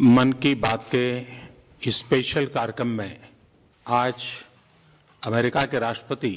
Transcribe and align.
मन 0.00 0.32
की 0.32 0.54
बात 0.54 0.84
के 0.94 1.90
स्पेशल 1.90 2.46
कार्यक्रम 2.46 2.88
में 2.88 3.16
आज 3.86 4.24
अमेरिका 5.22 5.64
के 5.66 5.78
राष्ट्रपति 5.78 6.30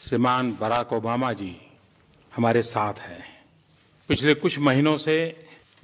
श्रीमान 0.00 0.52
बराक 0.60 0.92
ओबामा 0.92 1.32
जी 1.32 1.56
हमारे 2.32 2.62
साथ 2.62 3.00
हैं। 3.00 3.24
पिछले 4.08 4.34
कुछ 4.34 4.58
महीनों 4.58 4.96
से 4.96 5.16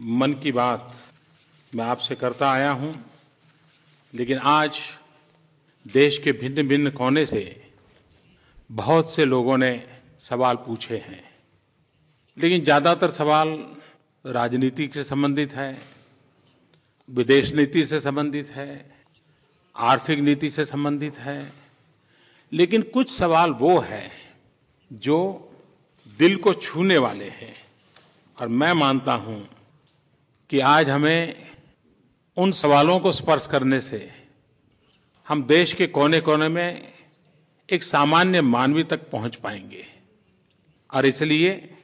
मन 0.01 0.35
की 0.35 0.53
बात 0.53 0.95
मैं 1.73 1.85
आपसे 1.85 2.15
करता 2.15 2.53
आया 2.53 2.71
हूँ, 2.71 2.95
लेकिन 4.15 4.39
आज 4.39 4.79
देश 5.87 6.19
के 6.19 6.33
भिन्न 6.33 6.69
भिन्न 6.69 6.91
कोने 6.93 7.27
से 7.27 7.45
बहुत 8.71 9.11
से 9.11 9.25
लोगों 9.25 9.59
ने 9.59 9.73
सवाल 10.21 10.57
पूछे 10.67 10.97
हैं। 10.99 11.23
लेकिन 12.37 12.65
ज़्यादातर 12.65 13.11
सवाल 13.11 13.59
राजनीति 14.25 14.91
से 14.95 15.05
संबंधित 15.05 15.55
है 15.55 15.98
विदेश 17.09 17.53
नीति 17.55 17.85
से 17.85 18.01
संबंधित 18.01 18.51
है, 18.51 18.91
आर्थिक 19.77 20.19
नीति 20.19 20.51
से 20.51 20.65
संबंधित 20.65 21.19
है, 21.19 21.53
लेकिन 22.53 22.83
कुछ 22.83 23.11
सवाल 23.11 23.51
वो 23.51 23.79
है 23.81 24.11
जो 24.93 25.19
दिल 26.19 26.37
को 26.37 26.55
छूने 26.55 26.99
वाले 26.99 27.29
हैं। 27.29 27.53
और 28.39 28.49
मैं 28.49 28.73
मानता 28.73 29.15
हूँ 29.15 29.49
कि 30.51 30.61
आज 30.61 30.91
हमें 30.91 31.47
उन 32.37 32.53
सवालों 32.53 32.99
को 33.01 33.13
स्पर्श 33.13 33.47
करने 33.47 33.81
से 33.81 34.11
हम 35.29 35.43
देश 35.45 35.73
के 35.73 35.87
कोने 35.87 36.21
कोने 36.21 36.49
में 36.49 36.93
एक 37.69 37.83
सामान्य 37.83 38.41
मानवी 38.41 38.85
तक 38.85 39.11
पहुँच 39.11 39.37
पाएँगे। 39.37 39.85
और 40.91 41.07
इसलिए 41.07 41.75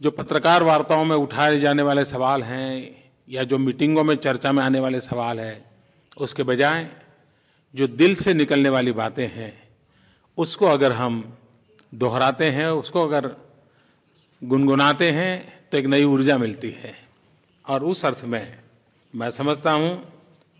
जो 0.00 0.10
पत्रकार 0.10 0.62
वार्ताओं 0.62 1.04
में 1.04 1.16
उठाए 1.16 1.58
जाने 1.58 1.82
वाले 1.82 2.04
सवाल 2.04 2.42
हैं 2.42 3.05
या 3.28 3.44
जो 3.44 3.58
मीटिंगों 3.58 4.04
में 4.04 4.14
चर्चा 4.16 4.52
में 4.52 4.62
आने 4.64 4.80
वाले 4.80 5.00
सवाल 5.00 5.40
है, 5.40 5.64
उसके 6.16 6.42
बजाय 6.42 6.88
जो 7.74 7.86
दिल 7.86 8.14
से 8.14 8.34
निकलने 8.34 8.68
वाली 8.68 8.92
बातें 8.92 9.26
हैं, 9.28 9.52
उसको 10.38 10.66
अगर 10.66 10.92
हम 10.92 11.22
दोहराते 11.92 12.50
हैं, 12.50 12.66
उसको 12.66 13.02
अगर 13.02 13.34
गुनगुनाते 14.42 15.10
हैं 15.10 15.68
तो 15.70 15.78
एक 15.78 15.86
नई 15.86 16.04
ऊर्जा 16.04 16.36
मिलती 16.38 16.70
है। 16.72 16.94
और 17.64 17.84
उस 17.84 18.04
अर्थ 18.04 18.24
में 18.24 18.58
मैं 19.14 19.30
समझता 19.30 19.72
हूँ 19.72 19.96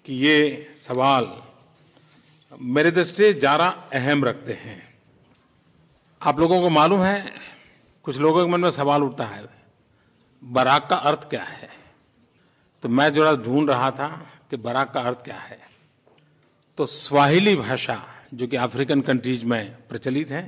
कि 0.04 0.14
ये 0.16 0.74
सवाल 0.78 1.30
मेरे 2.52 2.90
दृष्टि 2.90 3.32
ज़्यादा 3.34 3.66
अहम 3.92 4.24
रखते 4.24 4.52
हैं। 4.54 4.82
आप 6.20 6.38
लोगों 6.40 6.60
को 6.60 6.70
मालूम 6.70 7.02
है, 7.02 7.32
कुछ 8.04 8.18
लोगों 8.18 8.44
के 8.44 8.50
मन 8.52 8.60
में 8.60 8.70
सवाल 8.70 9.02
उठता 9.02 9.24
है, 9.26 9.44
बराक 10.42 10.88
का 10.90 10.96
अर्थ 10.96 11.28
क्या 11.30 11.42
है? 11.42 11.68
तो 12.86 12.90
मैं 12.90 13.12
जरा 13.14 13.32
ढूंढ 13.34 13.70
रहा 13.70 13.90
था 13.90 14.06
कि 14.50 14.56
बराक 14.56 14.92
का 14.92 15.00
अर्थ 15.00 15.22
क्या 15.24 15.36
है। 15.36 15.58
तो 16.78 16.86
स्वाहिली 16.86 17.54
भाषा, 17.56 17.96
जो 18.34 18.46
कि 18.46 18.56
अफ्रीकन 18.56 19.00
कंट्रीज़ 19.00 19.44
में 19.44 19.88
प्रचलित 19.88 20.30
है 20.30 20.42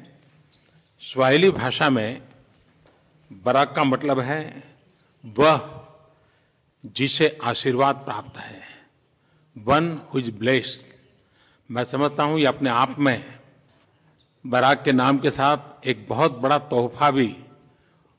स्वाहिली 1.03 1.51
भाषा 1.51 1.89
में 1.91 2.23
बराक 3.31 3.75
का 3.77 3.85
मतलब 3.85 4.21
है, 4.21 4.63
वह 5.25 5.85
जिसे 6.85 7.39
आशीर्वाद 7.43 7.97
प्राप्त 7.97 8.39
है 8.39 8.63
वन 9.57 9.91
हुज 10.15 10.31
ब्लेस्ड 10.31 10.87
मैं 11.71 11.85
समझता 11.85 12.23
हूँ 12.23 12.39
ये 12.41 12.47
अपने 12.47 12.71
आप 12.71 12.99
में 12.99 13.25
बराक 14.45 14.85
के 14.85 14.93
नाम 14.93 15.19
के 15.19 15.31
साथ 15.31 15.87
एक 15.87 16.07
बहुत 16.09 16.39
बड़ा 16.39 16.59
तोहफा 16.71 17.11
भी 17.11 17.37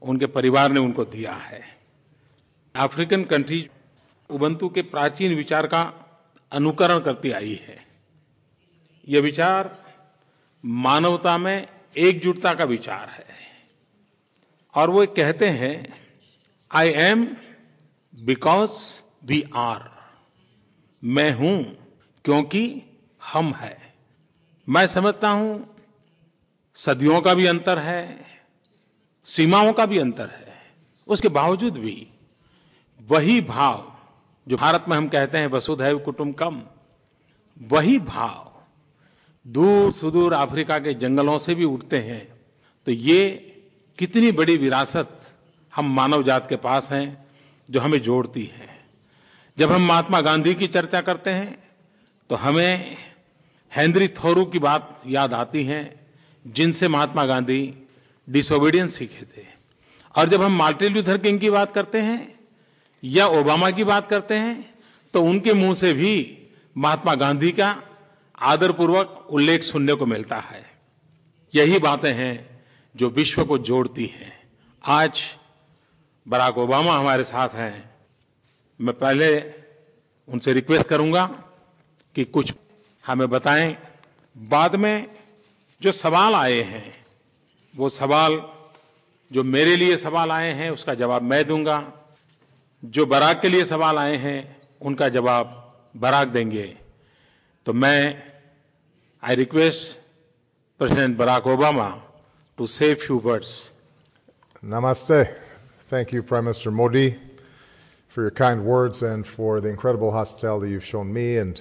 उनके 0.02 0.26
परिवार 0.28 0.72
ने 0.72 0.80
उनको 0.80 1.06
दिया 1.06 1.34
है। 1.34 1.64
अफ्रीकन 2.76 3.24
कंट्रीज़ 3.24 3.68
उबंतु 4.30 4.70
के 4.70 4.82
प्राचीन 4.82 5.36
विचार 5.36 5.68
का 5.68 5.82
अनुकरण 6.52 7.00
करती 7.00 7.32
आई 7.32 7.60
है। 7.68 7.86
यह 9.08 9.22
विचार 9.22 9.78
मानवता 10.66 11.38
में 11.38 11.68
एकजुटता 11.98 12.54
का 12.54 12.64
विचार 12.64 13.10
है। 13.10 13.26
और 14.76 14.90
वो 14.90 15.06
कहते 15.06 15.50
हैं 15.50 15.76
I 16.72 16.90
am 16.90 17.28
because 18.16 19.04
we 19.26 19.44
are 19.56 19.90
मैं 21.04 21.32
हूँ 21.32 21.64
क्योंकि 22.26 22.82
हम 23.22 23.54
है। 23.54 23.78
मैं 24.68 24.88
समझता 24.88 25.30
हूँ, 25.30 25.76
सदियों 26.76 27.22
का 27.22 27.34
भी 27.34 27.46
अंतर 27.46 27.80
है, 27.80 28.26
सीमाओं 29.26 29.74
का 29.74 29.86
भी 29.86 29.98
अंतर 29.98 30.30
है। 30.30 30.48
उसके 31.08 31.28
बावजूद 31.28 31.78
भी 31.78 32.08
वही 33.08 33.42
भाव 33.42 33.99
जो 34.50 34.58
भारत 34.58 34.86
में 34.90 34.96
हम 34.98 35.08
कहते 35.08 35.38
हैं 35.38 35.48
वसुधैव 35.48 35.98
कुटुंबकम 36.00 36.62
वही 37.62 37.98
भाव 38.00 38.46
दूर 39.46 39.92
सुदूर 39.92 40.34
अफ्रीका 40.34 40.78
के 40.80 40.94
जंगलों 40.94 41.38
से 41.38 41.56
भी 41.56 41.66
उठते 41.66 41.98
हैं। 42.00 42.22
तो 42.88 42.92
ये 42.92 43.30
कितनी 44.00 44.32
बड़ी 44.32 44.56
विरासत 44.58 45.20
हम 45.74 45.94
मानव 45.96 46.24
जात 46.24 46.50
के 46.50 46.56
पास 46.56 46.92
हैं 46.92 47.26
जो 47.70 47.80
हमें 47.80 48.00
जोड़ती 48.02 48.44
है। 48.46 48.68
जब 49.58 49.72
हम 49.72 49.82
महात्मा 49.82 50.22
गांधी 50.22 50.54
की 50.54 50.68
चर्चा 50.68 51.02
करते 51.02 51.30
हैं 51.30 51.58
तो 52.30 52.36
हमें 52.36 52.98
हेनरी 53.72 54.08
थोरू 54.16 54.46
की 54.46 54.60
बात 54.60 55.02
याद 55.08 55.34
आती 55.34 55.64
है, 55.64 55.82
जिनसे 56.46 56.88
महात्मा 56.88 57.26
गांधी 57.26 57.62
डिसोबीडियंस 58.28 58.96
सीखे 58.96 59.26
थे। 59.28 59.46
और 60.16 60.30
जब 60.30 60.42
हम 60.42 60.58
मार्टिन 60.58 60.94
लूथर 60.94 61.18
किंग 61.18 61.40
की 61.40 61.50
बात 61.50 61.72
करते 61.72 62.02
हैं 62.02 62.39
या 63.04 63.28
ओबामा 63.28 63.72
की 63.72 63.84
बात 63.84 64.08
करते 64.08 64.36
हैं 64.36 64.74
तो 65.14 65.24
उनके 65.24 65.54
मुँह 65.54 65.74
से 65.74 65.94
भी 65.94 66.38
महात्मा 66.78 67.16
गांधी 67.16 67.52
का 67.52 67.82
आदरपूर्वक 68.40 69.28
उल्लेख 69.30 69.64
सुनने 69.64 69.94
को 69.94 70.06
मिलता 70.06 70.38
है। 70.38 70.64
यही 71.54 71.80
बातें 71.80 72.14
हैं 72.14 72.64
जो 72.96 73.10
विश्व 73.10 73.46
को 73.46 73.58
जोड़ती 73.58 74.06
हैं। 74.06 74.34
आज 74.84 75.22
बराक 76.28 76.58
ओबामा 76.58 76.98
हमारे 76.98 77.24
साथ 77.24 77.50
हैं। 77.50 77.90
मैं 78.80 78.98
पहले 78.98 79.40
उनसे 80.28 80.54
रिक्वेस्ट 80.54 80.88
करूँगा 80.88 81.26
कि 82.16 82.24
कुछ 82.24 82.54
हमें 83.08 83.30
बताएँ। 83.30 83.78
बाद 84.38 84.76
में 84.76 85.08
जो 85.82 85.92
सवाल 85.92 86.36
आए 86.36 86.62
हैं, 86.62 87.06
वो 87.76 87.90
सवाल, 87.90 88.42
जो 89.32 89.44
मेरे 89.44 89.76
लिए 89.76 89.98
सवाल 89.98 90.32
आए 90.32 90.52
हैं, 90.54 90.70
उसका 90.72 90.94
जवाब 90.94 91.22
मैं 91.22 91.46
दूँगा। 91.48 91.99
जो 92.83 93.07
बराक 93.07 93.41
के 93.41 93.49
लिए 93.49 93.65
सवाल 93.65 93.99
आए 93.99 94.17
हैं 94.25 94.39
उनका 94.89 95.09
जवाब 95.09 95.61
बराक 95.97 96.29
देंगे 96.29 96.67
तो 97.67 97.73
मैं 97.73 98.01
I 99.23 99.35
request 99.35 99.99
President 100.79 101.17
Barack 101.19 101.47
Obama 101.47 101.89
to 102.59 102.67
say 102.79 102.95
few 103.07 103.19
words 103.25 103.55
Namaste. 104.65 105.35
Thank 105.89 106.13
you, 106.15 106.23
Prime 106.23 106.45
Minister 106.45 106.71
Modi, 106.71 107.19
for 108.09 108.23
your 108.23 108.31
kind 108.31 108.65
words 108.65 109.03
and 109.03 109.27
for 109.27 109.61
the 109.61 109.69
incredible 109.69 110.11
hospitality 110.11 110.71
you've 110.71 110.85
shown 110.85 111.13
me 111.13 111.37
and 111.37 111.61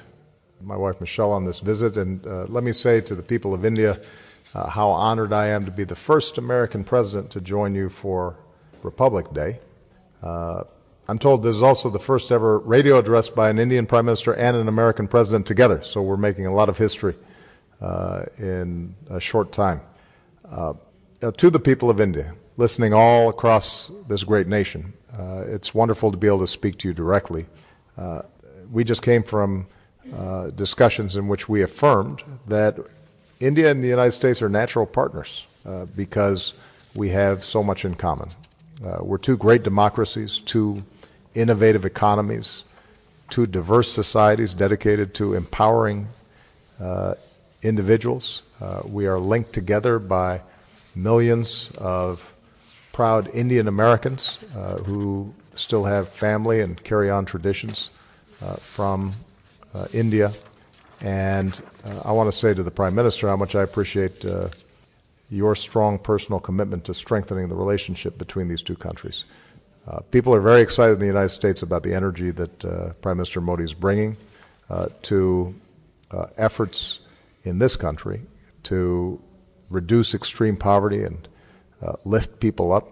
my 0.61 0.77
wife 0.77 1.01
Michelle 1.01 1.33
on 1.33 1.43
this 1.43 1.59
visit. 1.59 1.97
And 1.97 2.25
uh, 2.25 2.45
let 2.47 2.63
me 2.63 2.71
say 2.71 3.01
to 3.01 3.15
the 3.15 3.21
people 3.21 3.53
of 3.53 3.65
India 3.65 3.99
uh, 4.55 4.69
how 4.69 4.87
honored 4.89 5.33
I 5.33 5.47
am 5.47 5.65
to 5.65 5.71
be 5.71 5.83
the 5.83 5.95
first 5.97 6.37
American 6.37 6.85
president 6.85 7.29
to 7.31 7.41
join 7.41 7.75
you 7.75 7.89
for 7.89 8.37
Republic 8.83 9.33
Day. 9.33 9.59
Uh, 10.21 10.63
I'm 11.10 11.18
told 11.18 11.42
this 11.42 11.56
is 11.56 11.62
also 11.62 11.88
the 11.88 11.98
first 11.98 12.30
ever 12.30 12.58
radio 12.58 12.98
address 12.98 13.30
by 13.30 13.48
an 13.48 13.58
Indian 13.58 13.86
Prime 13.86 14.04
Minister 14.04 14.34
and 14.34 14.54
an 14.54 14.68
American 14.68 15.08
President 15.08 15.46
together, 15.46 15.82
so 15.82 16.02
we're 16.02 16.18
making 16.18 16.44
a 16.44 16.52
lot 16.52 16.68
of 16.68 16.76
history 16.76 17.14
uh, 17.80 18.26
in 18.36 18.94
a 19.08 19.18
short 19.18 19.50
time. 19.50 19.80
Uh, 20.46 20.74
to 21.38 21.48
the 21.48 21.58
people 21.58 21.88
of 21.88 21.98
India, 21.98 22.34
listening 22.58 22.92
all 22.92 23.30
across 23.30 23.90
this 24.06 24.22
great 24.22 24.48
nation, 24.48 24.92
uh, 25.18 25.44
it's 25.46 25.74
wonderful 25.74 26.12
to 26.12 26.18
be 26.18 26.26
able 26.26 26.40
to 26.40 26.46
speak 26.46 26.76
to 26.80 26.88
you 26.88 26.92
directly. 26.92 27.46
Uh, 27.96 28.20
we 28.70 28.84
just 28.84 29.00
came 29.00 29.22
from 29.22 29.66
uh, 30.14 30.48
discussions 30.50 31.16
in 31.16 31.26
which 31.26 31.48
we 31.48 31.62
affirmed 31.62 32.22
that 32.46 32.78
India 33.40 33.70
and 33.70 33.82
the 33.82 33.88
United 33.88 34.12
States 34.12 34.42
are 34.42 34.50
natural 34.50 34.84
partners 34.84 35.46
because 35.96 36.52
we 36.94 37.08
have 37.08 37.44
so 37.44 37.62
much 37.62 37.86
in 37.86 37.94
common. 37.94 38.30
we're 39.00 39.16
two 39.16 39.38
great 39.38 39.62
democracies, 39.62 40.38
two 40.40 40.82
innovative 41.34 41.84
economies, 41.84 42.64
two 43.28 43.46
diverse 43.46 43.90
societies 43.90 44.54
dedicated 44.54 45.14
to 45.14 45.34
empowering 45.34 46.08
uh, 46.80 47.14
individuals. 47.62 48.42
Uh, 48.60 48.82
we 48.84 49.06
are 49.06 49.18
linked 49.18 49.52
together 49.52 49.98
by 49.98 50.40
millions 50.94 51.70
of 51.76 52.34
proud 52.92 53.28
Indian 53.34 53.68
Americans 53.68 54.38
uh, 54.56 54.76
who 54.78 55.32
still 55.54 55.84
have 55.84 56.08
family 56.08 56.60
and 56.60 56.82
carry 56.84 57.10
on 57.10 57.24
traditions 57.24 57.90
from 58.58 59.12
India. 59.92 60.30
And 61.00 61.60
I 62.04 62.12
want 62.12 62.30
to 62.30 62.36
say 62.36 62.54
to 62.54 62.62
the 62.62 62.70
Prime 62.70 62.94
Minister 62.94 63.28
how 63.28 63.36
much 63.36 63.54
I 63.56 63.62
appreciate 63.62 64.24
your 65.30 65.54
strong 65.54 65.98
personal 65.98 66.40
commitment 66.40 66.84
to 66.84 66.94
strengthening 66.94 67.48
the 67.48 67.54
relationship 67.54 68.18
between 68.18 68.48
these 68.48 68.62
two 68.62 68.76
countries. 68.76 69.24
Uh, 69.86 70.00
people 70.10 70.34
are 70.34 70.40
very 70.40 70.60
excited 70.60 70.94
in 70.94 70.98
the 70.98 71.06
United 71.06 71.30
States 71.30 71.62
about 71.62 71.82
the 71.82 71.94
energy 71.94 72.30
that 72.30 72.64
uh, 72.64 72.92
Prime 73.00 73.16
Minister 73.16 73.40
Modi 73.40 73.64
is 73.64 73.74
bringing 73.74 74.16
uh, 74.68 74.88
to 75.02 75.54
uh, 76.10 76.26
efforts 76.36 77.00
in 77.44 77.58
this 77.58 77.76
country 77.76 78.20
to 78.64 79.20
reduce 79.70 80.14
extreme 80.14 80.56
poverty 80.56 81.04
and 81.04 81.28
uh, 81.80 81.92
lift 82.04 82.40
people 82.40 82.72
up, 82.72 82.86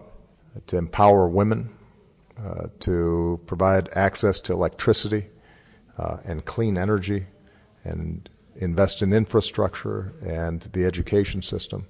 to 0.65 0.77
empower 0.77 1.27
women, 1.27 1.69
to 2.79 3.39
provide 3.47 3.89
access 3.93 4.39
to 4.39 4.53
electricity 4.53 5.25
and 6.23 6.45
clean 6.45 6.77
energy, 6.77 7.25
and 7.83 8.29
invest 8.55 9.01
in 9.01 9.13
infrastructure 9.13 10.13
and 10.23 10.61
the 10.73 10.85
education 10.85 11.41
system. 11.41 11.87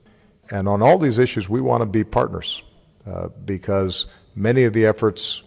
And 0.49 0.67
on 0.67 0.81
all 0.81 0.97
these 0.97 1.19
issues, 1.19 1.49
we 1.49 1.61
want 1.61 1.81
to 1.81 1.85
be 1.85 2.03
partners 2.03 2.63
because 3.45 4.07
many 4.37 4.65
of 4.65 4.73
the 4.73 4.85
efforts 4.85 5.41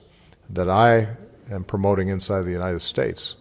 that 0.51 0.69
I 0.69 1.07
am 1.49 1.63
promoting 1.63 2.09
inside 2.09 2.43
the 2.43 2.51
United 2.51 2.81
States 2.81 3.37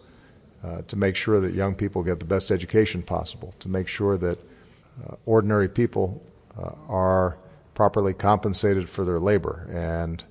uh, 0.62 0.82
to 0.82 0.96
make 0.96 1.16
sure 1.16 1.40
that 1.40 1.54
young 1.54 1.74
people 1.74 2.04
get 2.04 2.20
the 2.20 2.24
best 2.24 2.52
education 2.52 3.02
possible, 3.02 3.52
to 3.58 3.68
make 3.68 3.88
sure 3.88 4.16
that 4.16 4.38
uh, 4.38 5.16
ordinary 5.26 5.68
people 5.68 6.24
uh, 6.56 6.70
are 6.88 7.36
properly 7.74 8.14
compensated 8.14 8.88
for 8.88 9.04
their 9.04 9.18
labor 9.18 9.66
and 9.70 10.24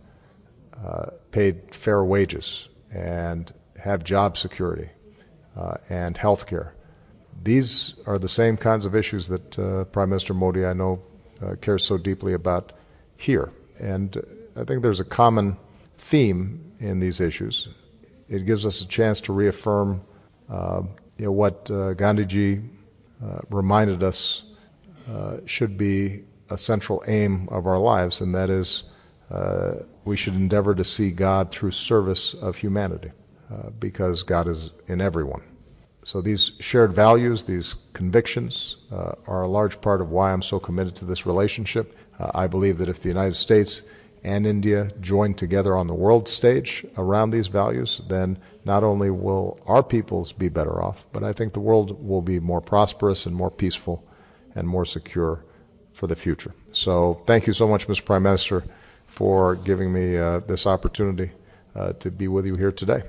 uh, 0.86 1.08
paid 1.32 1.76
fair 1.76 2.04
wages 2.04 2.70
and 2.92 3.54
have 3.78 4.04
job 4.04 4.38
security 4.38 4.90
uh, 5.58 5.76
and 5.90 6.18
health 6.18 6.48
care. 6.48 6.74
These 7.44 8.00
are 8.06 8.18
the 8.18 8.28
same 8.30 8.56
kinds 8.56 8.86
of 8.86 8.96
issues 8.96 9.28
that 9.28 9.60
uh, 9.60 9.84
Prime 9.86 10.10
Minister 10.10 10.34
Modi, 10.34 10.66
I 10.66 10.74
know, 10.74 11.02
cares 11.62 11.86
so 11.86 11.98
deeply 11.98 12.34
about 12.34 12.74
here. 13.16 13.52
And 13.80 14.18
I 14.60 14.66
think 14.66 14.82
there's 14.82 15.00
a 15.00 15.06
common 15.06 15.56
theme 15.98 16.74
in 16.80 17.00
these 17.00 17.22
issues. 17.22 17.70
It 18.28 18.46
gives 18.46 18.66
us 18.66 18.82
a 18.82 18.88
chance 18.88 19.22
to 19.22 19.34
reaffirm 19.34 20.02
uh, 20.50 20.82
you 21.18 21.26
know, 21.26 21.32
what 21.32 21.72
uh, 21.72 21.94
Gandhiji 21.94 22.68
uh, 23.24 23.40
reminded 23.50 24.04
us 24.04 24.44
uh, 25.10 25.38
should 25.46 25.78
be 25.78 26.24
a 26.50 26.58
central 26.58 27.04
aim 27.08 27.48
of 27.50 27.68
our 27.68 27.78
lives, 27.78 28.22
and 28.22 28.36
that 28.36 28.50
is 28.50 28.84
uh, 29.32 29.76
we 30.06 30.18
should 30.18 30.34
endeavor 30.34 30.76
to 30.76 30.84
see 30.84 31.12
God 31.12 31.52
through 31.52 31.72
service 31.72 32.34
of 32.34 32.56
humanity, 32.56 33.12
uh, 33.52 33.70
because 33.80 34.24
God 34.24 34.48
is 34.48 34.72
in 34.88 35.00
everyone. 35.00 35.44
So 36.04 36.22
these 36.22 36.54
shared 36.60 36.94
values, 36.94 37.44
these 37.44 37.76
convictions, 37.94 38.78
are 39.28 39.44
a 39.44 39.48
large 39.48 39.80
part 39.80 40.02
of 40.02 40.10
why 40.10 40.34
I'm 40.34 40.42
so 40.42 40.60
committed 40.60 40.96
to 40.96 41.06
this 41.06 41.26
relationship. 41.26 41.96
I 42.20 42.48
believe 42.48 42.80
that 42.80 42.90
if 42.90 43.02
the 43.02 43.10
United 43.10 43.36
States 43.36 43.84
and 44.23 44.47
India 44.47 44.89
join 45.01 45.35
together 45.35 45.77
on 45.77 45.87
the 45.87 45.95
world 45.95 46.29
stage 46.29 46.85
around 46.97 47.31
these 47.31 47.49
values, 47.49 48.01
then 48.09 48.39
not 48.65 48.83
only 48.83 49.11
will 49.11 49.59
our 49.67 49.83
peoples 49.83 50.33
be 50.33 50.49
better 50.49 50.83
off, 50.83 51.07
but 51.13 51.23
I 51.23 51.33
think 51.33 51.53
the 51.53 51.61
world 51.61 52.03
will 52.07 52.23
be 52.23 52.41
more 52.41 52.63
prosperous 52.63 53.27
and 53.27 53.37
more 53.37 53.51
peaceful 53.51 54.03
and 54.55 54.67
more 54.67 54.87
secure 54.87 55.45
for 55.93 56.07
the 56.07 56.17
future. 56.17 56.55
So 56.73 57.21
thank 57.27 57.47
you 57.47 57.53
so 57.53 57.69
much, 57.69 57.87
Mr. 57.87 58.05
Prime 58.05 58.23
Minister, 58.23 58.65
for 59.07 59.57
giving 59.57 59.93
me 59.93 60.17
uh, 60.17 60.41
this 60.41 60.67
opportunity 60.67 61.31
uh, 61.77 61.93
to 61.95 62.11
be 62.11 62.27
with 62.29 62.47
you 62.47 62.55
here 62.57 62.73
today. 62.73 63.03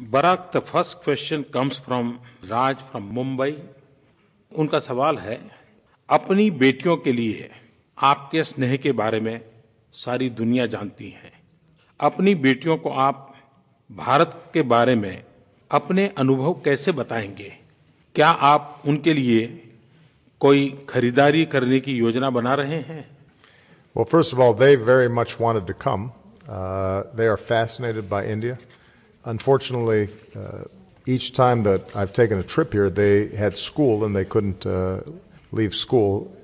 Barack, 0.00 0.52
the 0.52 0.60
first 0.60 1.02
question 1.02 1.44
comes 1.44 1.76
from 1.76 2.20
Raj 2.48 2.80
from 2.90 3.12
Mumbai. 3.12 3.58
उनका 4.56 4.78
सवाल 4.80 5.16
है 5.18 5.38
अपनी 6.10 6.50
बेटियों 6.50 6.96
के 6.96 7.12
लिए 7.12 7.50
आपके 8.02 8.44
स्नेह 8.44 8.76
के 8.76 8.92
बारे 8.92 9.20
में 9.20 9.40
सारी 9.93 10.29
दुनिया 10.29 10.65
जानती 10.65 11.09
है 11.09 11.31
अपनी 11.99 12.35
बेटियों 12.35 12.77
को 12.77 12.89
आप 12.89 13.35
भारत 13.91 14.51
के 14.53 14.61
बारे 14.61 14.95
में 14.95 15.23
अपने 15.71 16.07
अनुभव 16.17 16.53
कैसे 16.65 16.91
बताएँगे 16.91 17.53
क्या 18.15 18.27
आप 18.27 18.81
उनके 18.87 19.13
लिए 19.13 19.45
कोई 20.39 20.69
खरीदारी 20.89 21.45
करने 21.45 21.79
की 21.79 21.93
योजना 21.97 22.29
बना 22.29 22.53
रहे 22.53 22.79
हैं 22.79 23.05
Well, 23.95 24.05
first 24.05 24.33
of 24.33 24.39
all, 24.39 24.55
they 24.55 24.75
very 24.75 25.07
much 25.07 25.39
wanted 25.39 25.67
to 25.67 25.73
come. 25.75 26.13
Uh, 26.49 27.03
they 27.13 27.27
are 27.27 27.37
fascinated 27.37 28.09
by 28.09 28.25
India. 28.25 28.57
Unfortunately, 29.25 30.09
uh, 30.35 30.63
each 31.05 31.33
time 31.33 31.61
that 31.63 31.95
I've 31.95 32.11
taken 32.11 32.39
a 32.39 32.43
trip 32.43 32.73
here, 32.73 32.89
they 32.89 33.27
had 33.27 33.55
school 33.55 34.03
and 34.03 34.15
they 34.15 34.25
couldn't 34.25 34.65
uh, 34.65 35.01
leave 35.51 35.75
school. 35.75 36.35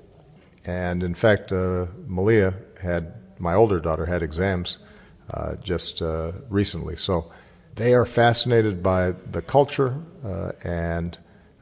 And 0.64 1.02
in 1.02 1.14
fact, 1.14 1.50
uh, 1.52 1.86
Malia 2.06 2.54
had 2.80 3.19
my 3.40 3.54
older 3.54 3.80
daughter 3.80 4.06
had 4.06 4.22
exams 4.22 4.78
uh, 5.32 5.54
just 5.56 6.02
uh, 6.02 6.32
recently. 6.48 6.96
So 6.96 7.30
they 7.76 7.94
are 7.94 8.04
fascinated 8.04 8.82
by 8.82 9.12
the 9.12 9.42
culture 9.42 10.00
uh, 10.24 10.52
and 10.64 11.16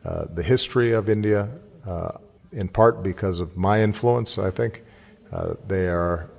uh, 0.05 0.25
the 0.33 0.43
history 0.43 0.93
of 0.93 1.09
India, 1.09 1.51
uh, 1.87 2.13
in 2.53 2.69
part 2.69 3.03
because 3.03 3.41
of 3.41 3.57
my 3.57 3.83
influence, 3.83 4.39
I 4.39 4.51
think. 4.51 4.83
Uh, 5.31 5.55
they 5.67 5.87
are 5.87 6.31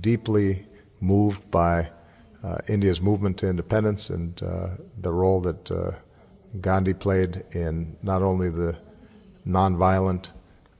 deeply 0.00 0.66
moved 1.00 1.50
by 1.50 1.90
India's 2.66 3.00
movement 3.00 3.38
to 3.38 3.48
independence 3.48 4.08
and 4.08 4.34
the 4.36 5.12
role 5.12 5.40
that 5.42 5.94
Gandhi 6.60 6.94
played 6.94 7.44
in 7.52 7.96
not 8.02 8.22
only 8.22 8.48
the 8.48 8.76
nonviolent 9.46 10.30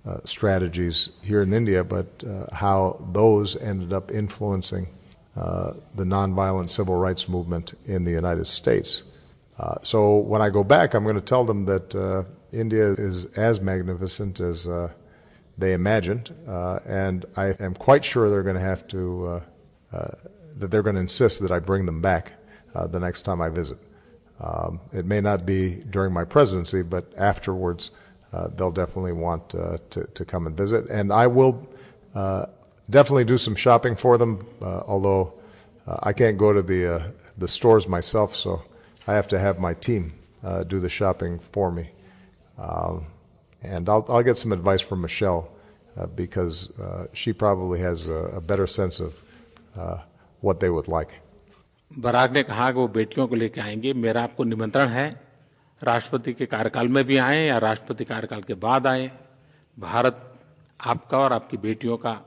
uh, 0.07 0.19
strategies 0.25 1.13
here 1.23 1.41
in 1.41 1.55
India, 1.55 1.83
but 1.83 2.07
uh, 2.29 2.55
how 2.55 3.03
those 3.13 3.57
ended 3.57 3.91
up 3.91 4.11
influencing 4.11 4.87
uh, 5.35 5.73
the 5.95 6.05
nonviolent 6.05 6.69
civil 6.69 6.95
rights 6.97 7.27
movement 7.27 7.73
in 7.87 8.05
the 8.05 8.11
United 8.11 8.47
States. 8.47 9.05
Uh, 9.59 9.77
so 9.81 10.19
when 10.19 10.43
I 10.43 10.51
go 10.51 10.63
back, 10.63 10.93
I'm 10.93 11.05
going 11.05 11.15
to 11.15 11.23
tell 11.23 11.45
them 11.45 11.65
that 11.65 11.95
uh, 11.95 12.25
India 12.53 12.93
is 12.93 13.25
as 13.37 13.63
magnificent 13.63 14.41
as 14.41 14.69
they 15.57 15.73
imagined, 15.73 16.35
and 16.47 17.25
I 17.37 17.55
am 17.59 17.75
quite 17.75 18.05
sure 18.05 18.29
they're 18.29 18.43
going 18.43 18.57
to 18.57 18.61
have 18.63 18.87
to 18.89 19.43
that 19.91 20.71
they're 20.71 20.83
going 20.83 20.97
to 20.97 21.01
insist 21.01 21.41
that 21.43 21.51
I 21.51 21.61
bring 21.61 21.87
them 21.87 22.01
back 22.01 22.33
the 22.75 23.01
next 23.01 23.23
time 23.23 23.41
I 23.41 23.49
visit. 23.49 23.79
Um, 24.41 24.81
it 24.93 25.07
may 25.07 25.21
not 25.21 25.47
be 25.47 25.77
during 25.91 26.13
my 26.13 26.25
presidency, 26.25 26.83
but 26.83 27.13
afterwards 27.17 27.91
uh, 27.91 28.04
they'll 28.56 28.72
definitely 28.72 29.14
want 29.14 29.56
uh, 29.56 29.78
to, 29.90 30.04
to 30.06 30.26
come 30.26 30.48
and 30.48 30.56
visit. 30.56 30.90
And 30.90 31.12
I 31.12 31.28
will 31.28 31.68
uh, 32.16 32.46
definitely 32.90 33.26
do 33.26 33.38
some 33.38 33.56
shopping 33.56 33.96
for 33.96 34.18
them, 34.18 34.46
uh, 34.62 34.84
although 34.88 35.34
uh, 35.88 35.98
I 36.04 36.14
can't 36.14 36.38
go 36.38 36.54
to 36.54 36.62
the, 36.62 36.96
uh, 36.96 37.04
the 37.38 37.48
stores 37.48 37.88
myself, 37.88 38.36
so 38.36 38.64
I 39.08 39.14
have 39.14 39.28
to 39.30 39.40
have 39.40 39.60
my 39.60 39.74
team 39.74 40.14
do 40.68 40.80
the 40.80 40.90
shopping 40.90 41.40
for 41.40 41.70
me. 41.72 41.90
Um, 42.58 43.08
and 43.62 43.90
I'll, 43.90 44.06
I'll 44.08 44.24
get 44.24 44.38
some 44.38 44.54
advice 44.54 44.82
from 44.82 45.02
Michelle 45.02 45.52
because 46.16 46.72
she 47.12 47.34
probably 47.34 47.80
has 47.80 48.08
a, 48.08 48.38
a, 48.38 48.42
better 48.42 48.68
sense 48.68 49.02
of 49.02 49.22
what 50.40 50.62
they 50.62 50.70
would 50.70 50.88
like. 50.88 51.12
बराग 51.98 52.34
ने 52.34 52.44
कहा 52.44 52.70
कि 52.72 52.78
वो 52.78 52.88
बेटियों 52.88 53.28
को 53.28 53.36
लेकर 53.36 53.62
आएंगे 53.62 53.94
मेरा 53.94 54.24
आपको 54.24 54.44
निमंत्रण 54.44 54.88
है 54.88 55.23
राष्ट्रपति 55.85 56.33
के 56.33 56.47
कार्यकाल 56.47 56.89
में 56.89 57.05
भी 57.05 57.17
आए 57.17 57.45
या 57.47 57.59
राष्ट्रपति 57.59 58.05
कार्यकाल 58.05 58.43
के 58.43 58.55
बाद 58.57 58.87
आए। 58.87 59.11
भारत 59.79 60.31
आपका 60.81 61.19
और 61.19 61.33
आपकी 61.33 61.57
बेटियों 61.57 61.97
का 61.97 62.21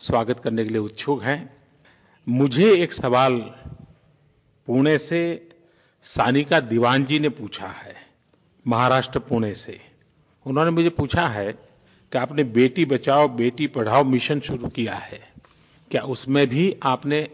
स्वागत 0.00 0.40
करने 0.40 0.64
के 0.64 0.70
लिए 0.70 0.78
उत्सुक 0.78 1.22
है। 1.22 1.36
मुझे 2.26 2.70
एक 2.74 2.92
सवाल 2.92 3.38
पुणे 4.68 4.96
से 4.98 5.48
सानिका 6.04 6.60
दीवान 6.60 7.04
जी 7.04 7.18
ने 7.18 7.28
पूछा 7.28 7.66
है, 7.66 7.94
महाराष्ट्र 8.66 9.18
पुणे 9.18 9.52
से। 9.54 9.80
उन्होंने 10.46 10.70
मुझे 10.70 10.88
पूछा 10.88 11.26
है 11.26 11.52
कि 11.52 12.18
आपने 12.18 12.44
बेटी 12.44 12.84
बचाओ, 12.84 13.28
बेटी 13.28 13.66
पढ़ाओ 13.66 14.04
मिशन 14.04 14.40
शुरू 14.40 14.68
किया 14.68 14.94
है। 14.94 15.20
क्या 15.90 16.02
उसमें 16.02 16.46
भी 16.46 16.74
आपने 16.82 17.28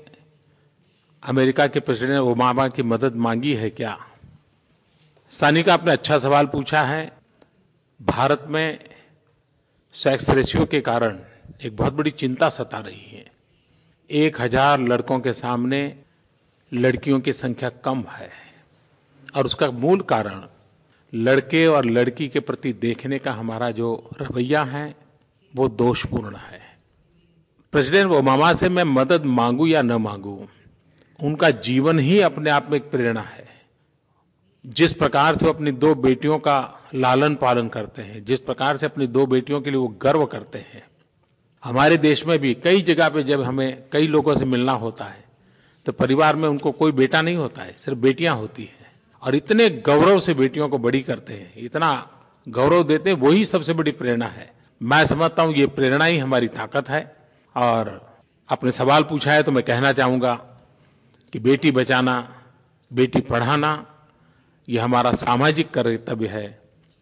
अमेरिका 1.23 1.67
के 1.67 1.81
प्रेसिडेंट 1.81 2.19
ओबामा 2.19 2.69
की 2.69 2.83
मदद 2.85 3.17
मांगी 3.17 3.55
है 3.55 3.71
क्या? 3.71 3.99
सानिका 5.33 5.73
आपने 5.75 5.93
अच्छा 5.93 6.19
सवाल 6.19 6.47
पूछा 6.47 6.83
है। 6.83 7.11
भारत 8.01 8.45
में 8.49 8.79
सेक्स 9.95 10.29
रेशियो 10.31 10.65
के 10.67 10.81
कारण 10.81 11.19
एक 11.65 11.77
बहुत 11.77 11.93
बड़ी 11.93 12.11
चिंता 12.13 12.49
सता 12.49 12.79
रही 12.79 13.11
है। 13.11 13.25
एक 14.11 14.41
हज़ार 14.41 14.81
लड़कों 14.81 15.19
के 15.21 15.33
सामने 15.33 15.81
लड़कियों 16.73 17.19
की 17.21 17.33
संख्या 17.33 17.69
कम 17.85 18.05
है 18.11 18.31
और 19.37 19.47
उसका 19.47 19.71
मूल 19.71 20.01
कारण 20.03 20.43
लड़के 21.13 21.67
और 21.67 21.85
लड़की 21.85 22.29
के 22.29 22.41
प्रति 22.41 22.73
देखने 22.73 23.19
का 23.19 23.33
हमारा 23.33 23.71
जो 23.71 24.11
रवैया 24.21 24.63
है, 24.65 24.95
वो 25.55 25.69
दोषपूर्ण 25.69 26.37
है। 26.37 26.61
प्रेसिडेंट 27.73 28.11
ओबामा 28.13 28.53
से 28.53 28.69
मैं 28.69 28.85
मदद 28.85 29.25
मांगू 29.25 29.67
या 29.67 29.83
न 29.83 29.93
मांगू, 29.93 30.49
उनका 31.21 31.51
जीवन 31.51 31.99
ही 31.99 32.21
अपने 32.21 32.51
आप 32.51 32.71
में 32.71 32.77
एक 32.79 32.91
प्रेरणा 32.91 33.21
है। 33.23 33.47
जिस 34.65 34.93
प्रकार 34.93 35.37
से 35.37 35.47
वो 35.47 35.53
अपनी 35.53 35.73
दो 35.73 35.95
बेटियों 35.97 36.39
का 36.39 36.59
लालन 36.95 37.35
पालन 37.35 37.69
करते 37.69 38.03
हैं, 38.03 38.25
जिस 38.25 38.41
प्रकार 38.41 38.77
से 38.77 38.87
अपनी 38.87 39.07
दो 39.07 39.27
बेटियों 39.27 39.61
के 39.61 39.71
लिए 39.71 39.79
वो 39.79 39.89
गर्व 40.03 40.25
करते 40.27 40.59
हैं, 40.59 40.83
हमारे 41.63 41.97
देश 41.99 42.27
में 42.27 42.39
भी 42.39 42.53
कई 42.55 42.83
जगह 42.83 43.09
पे 43.09 43.23
जब 43.23 43.43
हमें 43.43 43.83
कई 43.93 44.07
लोगों 44.07 44.35
से 44.35 44.45
मिलना 44.45 44.73
होता 44.75 45.05
है 45.05 45.25
तो 45.87 45.93
परिवार 45.93 46.37
में 46.37 46.49
उनको 46.49 46.71
कोई 46.73 46.93
बेटा 46.93 47.23
नहीं 47.23 47.37
होता 47.37 47.63
है, 47.63 47.73
सिर्फ़ 47.73 47.99
बेटियाँ 47.99 48.35
होती 48.37 48.63
हैं। 48.63 48.87
और 49.23 49.35
इतने 49.35 49.69
गौरव 49.85 50.21
से 50.21 50.35
बेटियों 50.35 50.69
को 50.69 50.79
बड़ी 50.79 51.01
करते 51.03 51.33
हैं, 51.33 51.53
इतना 51.59 51.91
गौरव 52.47 52.83
देते 52.85 53.11
हैं, 53.11 53.17
वही 53.19 53.45
सबसे 53.45 53.73
बड़ी 53.73 53.91
प्रेरणा 53.93 54.27
है। 54.27 54.51
मैं 54.81 55.07
समझता 55.07 55.43
हूँ 55.43 55.55
ये 55.55 55.67
प्रेरणा 55.69 56.05
ही 56.05 56.19
हमारी 56.19 56.49
ताकत 56.51 56.89
है। 56.89 57.01
और 57.57 57.91
आपने 58.49 58.73
सवाल 58.73 59.03
पूछा 59.03 59.33
है 59.33 59.43
तो 59.43 59.53
मैं 59.53 59.63
कहना 59.65 59.93
चाहूँगा 59.93 60.35
कि 61.33 61.39
बेटी 61.39 61.71
बचाना, 61.73 62.17
बेटी 62.91 63.21
पढ़ाना 63.23 63.73
ये 64.69 64.79
हमारा 64.79 65.13
सामाजिक 65.13 65.71
कर्तव्य 65.71 66.29
है, 66.29 66.47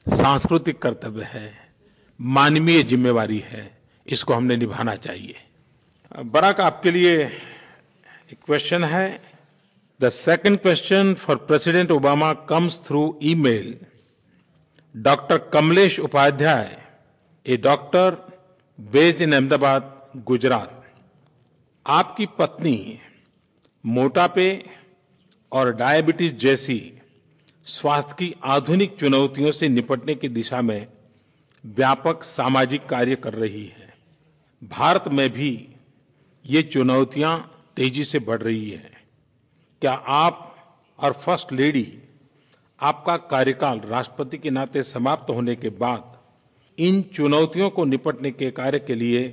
सांस्कृतिक 0.07 0.81
कर्तव्य 0.83 1.25
है, 1.25 1.51
मानवीय 2.21 2.83
जिम्मेवारी 2.83 3.39
है, 3.49 3.71
इसको 4.07 4.35
हमने 4.35 4.57
निभाना 4.57 4.95
चाहिए। 4.97 5.35
बराक, 6.25 6.61
आपके 6.61 6.91
लिए 6.91 7.25
क्वेश्चन 8.47 8.85
है। 8.85 9.09
The 10.01 10.09
second 10.09 10.59
question 10.59 11.13
for 11.15 11.37
President 11.49 11.91
Obama 11.91 12.33
comes 12.49 12.81
through 12.87 13.03
email 13.23 13.75
doctor 14.95 15.39
Kamlesh 15.53 15.99
Upadhyay 16.01 16.77
a 17.47 17.57
doctor 17.57 18.17
based 18.79 19.23
in 19.23 19.33
Ahmedabad 19.33 19.93
Gujarat 20.27 20.83
आपकी 21.87 22.27
पत्नी 22.39 22.79
मोटापे 23.85 24.49
और 25.53 25.73
डायबिटीज़ 25.77 26.35
जैसी 26.35 26.79
स्वास्थ्य 27.67 28.15
की 28.19 28.35
आधुनिक 28.45 28.97
चुनौतियों 28.97 29.53
से 29.53 29.69
निपटने 29.69 30.15
की 30.15 30.29
दिशा 30.29 30.61
में 30.63 30.87
व्यापक 31.67 32.23
सामाजिक 32.25 32.87
कार्य 32.87 33.17
कर 33.17 33.35
रही 33.35 33.65
है। 33.65 33.95
भारत 34.65 35.05
में 35.09 35.31
भी 35.31 35.69
ये 36.47 36.63
चुनौतियाँ 36.63 37.65
तेज़ी 37.77 38.05
से 38.05 38.19
बढ़ 38.19 38.43
रही 38.43 38.71
है। 38.71 38.93
क्या 39.81 39.93
आप 39.93 40.57
और 40.99 41.13
फ़र्स्ट 41.13 41.53
लेडी 41.53 41.99
आपका 42.81 43.17
कार्यकाल 43.17 43.81
राष्ट्रपति 43.81 44.39
के 44.39 44.51
नाते 44.51 44.83
समाप्त 44.83 45.31
होने 45.31 45.57
के 45.57 45.71
बाद 45.71 46.19
इन 46.79 47.03
चुनौतियों 47.03 47.71
को 47.71 47.85
निपटने 47.85 48.31
के 48.31 48.51
कार्य 48.51 48.79
के 48.79 48.95
लिए 48.95 49.29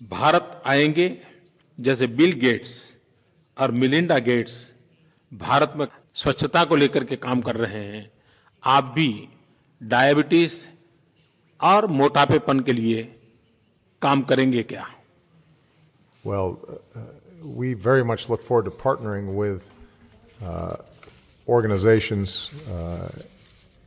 भारत 0.00 0.62
आएँगे? 0.66 1.18
जैसे 1.80 2.06
बिल 2.06 2.32
गेट्स 2.32 2.98
और 3.58 3.70
मिलिंडा 3.72 4.18
गेट्स 4.18 4.74
भारत 5.32 5.72
में 5.76 5.86
स्वच्छता 6.17 6.63
को 6.65 6.75
लेकर 6.75 7.03
के 7.03 7.15
काम 7.15 7.41
कर 7.41 7.55
रहे 7.55 7.83
हैं 7.83 8.09
आप 8.63 8.91
भी 8.95 9.07
डायबिटीज 9.83 10.53
और 11.61 11.87
मोटापेपन 11.87 12.59
के 12.59 12.73
लिए 12.73 13.03
काम 14.01 14.21
करेंगे 14.31 14.63
क्या 14.73 14.85
Well, 16.25 16.57
uh, 16.95 16.99
we 17.43 17.73
very 17.73 18.03
much 18.09 18.29
look 18.29 18.41
forward 18.41 18.65
to 18.65 18.71
partnering 18.71 19.35
with 19.35 19.69
uh, 20.41 20.77
organizations 21.47 22.49
uh, 22.71 23.09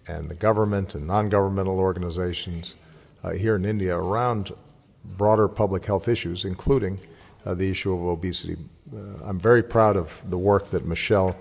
and 0.07 0.27
the 0.27 0.35
government 0.35 0.95
and 0.95 1.07
non-governmental 1.07 1.79
organizations 1.79 2.75
uh, 3.25 3.31
here 3.31 3.57
in 3.57 3.65
India 3.65 3.97
around 3.97 4.53
broader 5.17 5.49
public 5.49 5.87
health 5.87 6.09
issues, 6.09 6.45
including 6.45 7.01
uh, 7.47 7.55
the 7.55 7.71
issue 7.71 7.95
of 7.95 8.03
obesity. 8.03 8.57
Uh, 8.95 8.99
I'm 9.25 9.39
very 9.39 9.63
proud 9.63 9.97
of 9.97 10.21
the 10.29 10.39
work 10.39 10.69
that 10.71 10.85
Michelle 10.85 11.37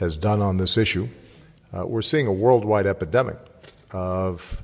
has 0.00 0.16
done 0.16 0.40
on 0.40 0.56
this 0.56 0.78
issue. 0.78 1.06
Uh, 1.76 1.86
we're 1.86 2.02
seeing 2.02 2.26
a 2.26 2.32
worldwide 2.32 2.86
epidemic 2.86 3.36
of 3.92 4.62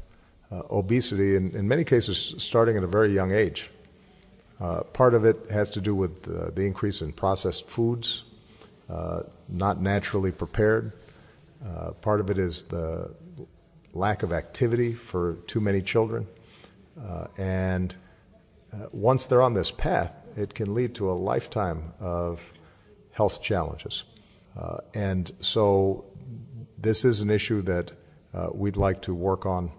uh, 0.51 0.63
obesity, 0.71 1.37
in, 1.37 1.55
in, 1.55 1.69
many 1.69 1.85
cases 1.85 2.35
starting 2.39 2.77
at 2.77 2.83
a 2.83 2.87
very 2.87 3.13
young 3.13 3.33
age. 3.33 3.71
Uh, 4.59 4.81
part 4.81 5.13
of 5.13 5.27
it 5.27 5.37
has 5.51 5.69
to 5.69 5.81
do 5.81 5.95
with 5.95 6.23
the 6.23 6.63
increase 6.63 7.03
in 7.03 7.13
processed 7.13 7.69
foods, 7.69 8.25
uh, 8.89 9.21
not 9.49 9.79
naturally 9.79 10.33
prepared. 10.33 10.93
Uh, 11.65 11.91
part 11.91 12.21
of 12.21 12.31
it 12.31 12.39
is 12.39 12.63
the 12.65 13.15
lack 13.93 14.23
of 14.23 14.33
activity 14.33 14.95
for 14.95 15.35
too 15.47 15.61
many 15.61 15.83
children. 15.83 16.27
and 17.37 17.95
once 18.93 19.27
they're 19.27 19.43
on 19.43 19.55
this 19.55 19.71
path, 19.71 20.13
it 20.37 20.55
can 20.55 20.75
lead 20.75 20.95
to 20.95 21.11
a 21.11 21.13
lifetime 21.13 21.93
of 22.01 22.53
health 23.13 23.43
challenges. 23.43 24.05
Uh, 24.57 24.79
and 24.95 25.33
so 25.41 26.05
this 26.79 27.05
is 27.05 27.21
an 27.21 27.31
issue 27.31 27.63
that 27.63 27.93
uh, 28.35 28.49
we'd 28.53 28.77
like 28.77 29.03
to 29.03 29.15
work 29.15 29.47
on 29.47 29.71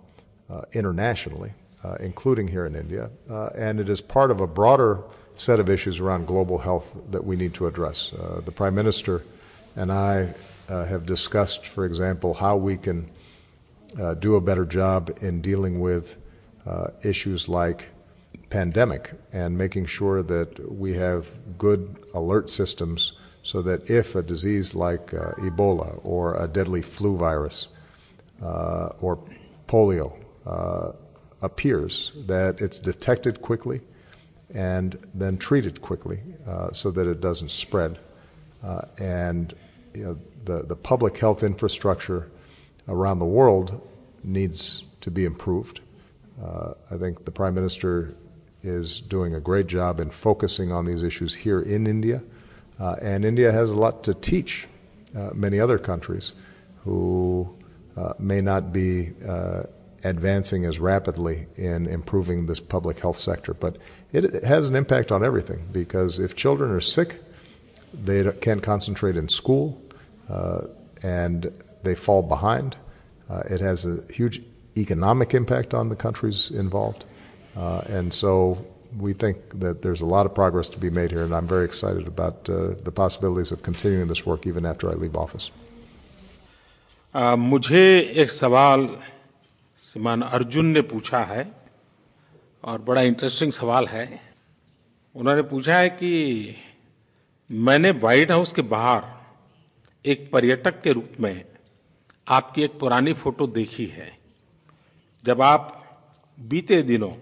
uh, 0.50 0.62
internationally, 0.74 1.54
including 2.00 2.50
here 2.50 2.66
in 2.66 2.76
India. 2.76 3.10
and 3.56 3.80
it 3.80 3.88
is 3.88 4.02
part 4.02 4.30
of 4.30 4.42
a 4.42 4.48
broader 4.48 5.02
set 5.36 5.58
of 5.60 5.70
issues 5.70 6.00
around 6.02 6.28
global 6.28 6.58
health 6.58 6.94
that 7.12 7.24
we 7.24 7.36
need 7.36 7.54
to 7.54 7.66
address. 7.66 8.12
the 8.46 8.52
Prime 8.52 8.76
Minister 8.76 9.24
and 9.76 9.92
I 9.92 10.34
have 10.68 11.06
discussed, 11.06 11.66
for 11.66 11.86
example, 11.86 12.34
how 12.34 12.58
we 12.58 12.78
can 12.78 13.10
do 14.20 14.36
a 14.36 14.42
better 14.42 14.66
job 14.66 15.18
in 15.22 15.40
dealing 15.42 15.80
with 15.80 16.18
issues 17.04 17.48
like 17.48 17.90
pandemic 18.50 19.12
and 19.32 19.58
making 19.58 19.86
sure 19.86 20.22
that 20.24 20.72
we 20.72 20.94
have 20.94 21.30
good 21.58 22.04
alert 22.14 22.50
systems 22.50 23.14
so 23.48 23.62
that 23.62 23.89
if 23.89 24.13
a 24.13 24.22
disease 24.22 24.75
like 24.75 25.13
uh, 25.13 25.32
Ebola 25.38 26.01
or 26.04 26.36
a 26.36 26.50
deadly 26.50 26.82
flu 26.82 27.16
virus 27.16 27.70
uh, 28.44 28.89
or 29.00 29.18
polio 29.70 30.12
uh, 30.46 30.92
appears, 31.42 32.12
that 32.25 32.60
it's 32.60 32.77
detected 32.77 33.42
quickly 33.42 33.80
and 34.54 35.00
then 35.13 35.38
treated 35.38 35.82
quickly 35.82 36.20
uh, 36.46 36.74
so 36.74 36.92
that 36.92 37.08
it 37.08 37.22
doesn't 37.22 37.50
spread. 37.50 37.98
Uh, 38.62 38.82
and 39.00 39.54
you 39.94 40.04
know, 40.04 40.20
the, 40.44 40.63
the 40.63 40.75
public 40.75 41.18
health 41.18 41.42
infrastructure 41.42 42.30
around 42.89 43.20
the 43.20 43.25
world 43.25 43.82
needs 44.25 44.88
to 45.00 45.10
be 45.10 45.24
improved. 45.24 45.80
Uh, 46.44 46.74
I 46.92 46.98
think 46.98 47.24
the 47.24 47.32
Prime 47.32 47.56
Minister 47.56 48.13
is 48.62 49.00
doing 49.00 49.36
a 49.36 49.39
great 49.39 49.68
job 49.68 50.01
in 50.01 50.10
focusing 50.10 50.74
on 50.74 50.84
these 50.84 51.01
issues 51.01 51.34
here 51.34 51.62
in 51.62 51.88
India. 51.88 52.22
Uh, 52.80 52.96
and 53.02 53.26
India 53.26 53.52
has 53.52 53.70
a 53.70 53.78
lot 53.78 54.04
to 54.04 54.14
teach 54.14 54.68
uh, 55.16 55.32
many 55.34 55.60
other 55.60 55.78
countries 55.78 56.34
who 56.84 57.54
uh, 57.96 58.14
may 58.20 58.42
not 58.42 58.72
be 58.72 59.12
advancing 60.04 60.66
as 60.66 60.80
rapidly 60.80 61.48
in 61.56 61.88
improving 61.88 62.46
this 62.46 62.60
public 62.60 63.00
health 63.00 63.18
sector. 63.18 63.54
But 63.54 63.78
it, 64.12 64.26
it, 64.26 64.44
has 64.44 64.70
an 64.70 64.76
impact 64.76 65.12
on 65.12 65.24
everything 65.24 65.68
because 65.72 66.20
if 66.20 66.36
children 66.36 66.72
are 66.72 66.82
sick, 66.82 67.20
they 67.94 68.32
can't 68.42 68.62
concentrate 68.62 69.18
in 69.18 69.30
school 69.30 69.82
uh, 70.30 70.62
and 71.04 71.52
they 71.84 71.96
fall 71.96 72.22
behind. 72.22 72.76
Uh, 73.30 73.44
it 73.50 73.60
has 73.60 73.86
a 73.86 74.02
huge 74.12 74.42
economic 74.78 75.34
impact 75.34 75.74
on 75.74 75.90
the 75.90 75.96
countries 75.96 76.52
involved. 76.52 77.06
Uh, 77.56 77.82
and 77.88 78.14
so 78.14 78.66
we 78.99 79.12
think 79.12 79.37
that 79.61 79.83
there's 79.83 80.01
a 80.01 80.07
lot 80.07 80.27
of 80.27 80.35
progress 80.35 80.69
to 80.71 80.79
be 80.79 80.91
made 80.91 81.11
here, 81.11 81.23
and 81.23 81.35
I'm 81.35 81.47
very 81.47 81.65
excited 81.65 82.07
about 82.07 82.49
uh, 82.49 82.75
the 82.85 82.93
possibilities 82.93 83.53
of 83.53 83.62
continuing 83.62 84.09
this 84.09 84.27
work 84.27 84.47
even 84.47 84.67
after 84.67 84.91
I 84.91 84.95
leave 84.95 85.17
office. 85.17 85.51
Uh, 87.15 87.37
मुझे 87.37 87.85
एक 88.23 88.31
सवाल 88.31 88.87
श्रीमान 89.79 90.23
अर्जुन 90.23 90.67
ने 90.67 90.83
पूछा 90.93 91.19
है 91.25 91.45
और 92.65 92.83
बड़ा 92.83 93.03
interesting 93.03 93.53
सवाल 93.53 93.87
है 93.87 94.05
उन्होंने 95.15 95.43
पूछा 95.43 95.79
है 95.79 95.89
कि 95.91 96.12
मैंने 97.51 97.91
व्हाइट 97.91 98.31
हाउस 98.31 98.53
के 98.53 98.62
बाहर 98.62 99.05
एक 100.05 100.31
पर्यटक 100.33 100.81
के 100.83 100.93
रूप 100.93 101.21
में 101.21 101.45
आपकी 102.29 102.62
एक 102.62 102.79
पुरानी 102.81 103.12
फोटो 103.12 103.47
देखी 103.47 103.87
है 103.87 104.11
जब 105.25 105.43
आप 105.43 105.79
बीते 106.39 106.83
दिनों 106.83 107.12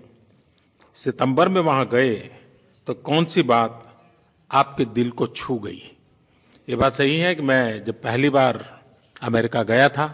सितंबर 0.98 1.50
में 1.50 1.60
वहाँ 1.62 1.88
गए 1.90 2.14
तो 2.88 2.94
कौन 2.94 3.25
सी 3.25 3.42
बात 3.44 3.82
आपके 4.52 4.86
दिल 4.88 5.10
को 5.12 5.28
छू 5.28 5.58
गई? 5.60 5.82
ये 6.68 6.75
बात 6.75 6.94
सही 6.94 7.18
है 7.20 7.34
कि 7.36 7.42
मैं 7.42 7.84
जब 7.84 8.02
पहली 8.02 8.30
बार 8.30 8.64
अमेरिका 9.22 9.64
गया 9.64 9.90
था 9.90 10.08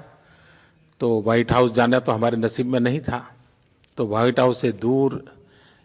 तो 1.02 1.22
व्हाइट 1.22 1.52
हाउस 1.52 1.72
जाना 1.72 2.00
तो 2.00 2.12
हमारे 2.12 2.38
नसीब 2.38 2.68
में 2.68 2.80
नहीं 2.80 3.00
था 3.00 3.20
तो 3.98 4.06
व्हाइट 4.08 4.40
हाउस 4.40 4.62
से 4.62 4.72
दूर 4.72 5.24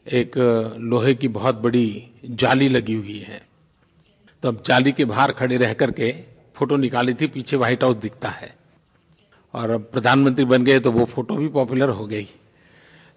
एक 0.06 0.38
लोहे 0.80 1.14
की 1.14 1.28
बहुत 1.28 1.54
बड़ी 1.60 1.86
जाली 2.24 2.68
लगी 2.68 2.94
हुई 2.94 3.18
है। 3.18 3.40
तो 4.42 4.48
अब 4.48 4.62
जाली 4.66 4.92
के 4.92 5.04
बाहर 5.04 5.32
खड़े 5.32 5.56
रह 5.56 5.72
करके 5.74 6.10
फ़ोटो 6.56 6.76
निकाली 6.76 7.14
थी, 7.14 7.26
पीछे 7.26 7.56
व्हाइट 7.56 7.82
हाउस 7.82 7.96
दिखता 7.96 8.28
है। 8.28 8.54
और 9.54 9.70
अब 9.70 9.88
प्रधानमंत्री 9.92 10.44
बन 10.44 10.64
गए 10.64 10.80
तो 10.80 10.92
वो 10.92 11.04
फ़ोटो 11.04 11.36
भी 11.36 11.48
पॉपुलर 11.48 11.88
हो 11.90 12.06
गई। 12.06 12.28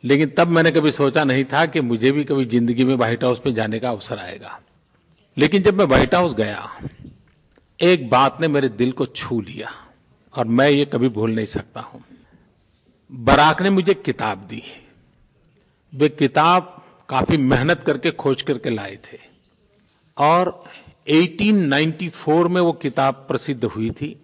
लेकिन 0.03 0.29
तब 0.29 0.47
मैंने 0.47 0.71
कभी 0.71 0.91
सोचा 0.91 1.23
नहीं 1.23 1.45
था 1.45 1.65
कि 1.65 1.81
मुझे 1.81 2.11
भी 2.11 2.23
कभी 2.23 2.45
ज़िंदगी 2.45 2.83
में 2.83 2.95
व्हाइट 2.95 3.23
हाउस 3.23 3.41
में 3.45 3.53
जाने 3.53 3.79
का 3.79 3.89
अवसर 3.89 4.19
आएगा। 4.19 4.59
लेकिन 5.37 5.63
जब 5.63 5.77
मैं 5.77 5.85
व्हाइट 5.85 6.15
हाउस 6.15 6.33
गया, 6.33 6.69
एक 7.79 8.09
बात 8.09 8.41
ने 8.41 8.47
मेरे 8.47 8.69
दिल 8.69 8.91
को 8.91 9.05
छू 9.05 9.39
लिया 9.41 9.71
और 10.33 10.45
मैं 10.47 10.69
ये 10.69 10.85
कभी 10.85 11.09
भूल 11.09 11.35
नहीं 11.35 11.45
सकता 11.45 11.81
हूँ। 11.81 12.03
बराक 13.11 13.61
ने 13.61 13.69
मुझे 13.69 13.93
किताब 13.93 14.47
दी। 14.49 14.63
वे 15.93 16.09
किताब 16.09 16.75
काफ़ी 17.09 17.37
मेहनत 17.37 17.83
करके 17.83 18.11
खोज 18.11 18.41
करके 18.41 18.69
लाए 18.69 18.97
थे 19.05 19.17
और 20.17 20.51
1894 21.07 22.47
में 22.47 22.61
वो 22.61 22.71
किताब 22.73 23.25
प्रसिद्ध 23.27 23.63
हुई 23.65 23.89
थी। 23.91 24.15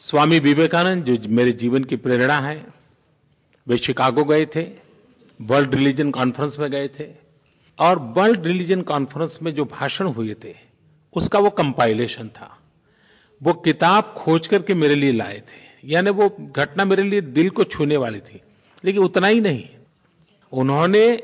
स्वामी 0.00 0.38
विवेकानंद, 0.38 1.04
जो 1.04 1.28
मेरे 1.28 1.52
जीवन 1.52 1.84
की 1.84 1.96
प्रेरणा 1.96 2.38
है 2.40 2.79
वे 3.68 3.78
शिकागो 3.78 4.24
गए 4.24 4.46
थे, 4.46 4.66
वर्ल्ड 5.40 5.74
रिलीजन 5.74 6.10
कॉन्फ्रेंस 6.10 6.58
में 6.58 6.70
गए 6.70 6.88
थे, 6.88 7.08
और 7.78 7.98
वर्ल्ड 7.98 8.46
रिलीजन 8.46 8.82
कॉन्फ्रेंस 8.82 9.38
में 9.42 9.54
जो 9.54 9.64
भाषण 9.64 10.06
हुए 10.06 10.34
थे, 10.44 10.54
उसका 11.16 11.38
वो 11.38 11.50
कंपाइलेशन 11.50 12.28
था। 12.28 12.58
वो 13.42 13.52
किताब 13.52 14.14
खोज 14.16 14.46
करके 14.46 14.74
मेरे 14.74 14.94
लिए 14.94 15.12
लाए 15.12 15.38
थे। 15.38 15.88
यानी 15.92 16.10
वो 16.10 16.36
घटना 16.56 16.84
मेरे 16.84 17.02
लिए 17.02 17.20
दिल 17.20 17.50
को 17.50 17.64
छूने 17.64 17.96
वाली 17.96 18.20
थी। 18.20 18.40
लेकिन 18.84 19.02
उतना 19.02 19.26
ही 19.26 19.40
नहीं, 19.40 19.68
उन्होंने 20.52 21.22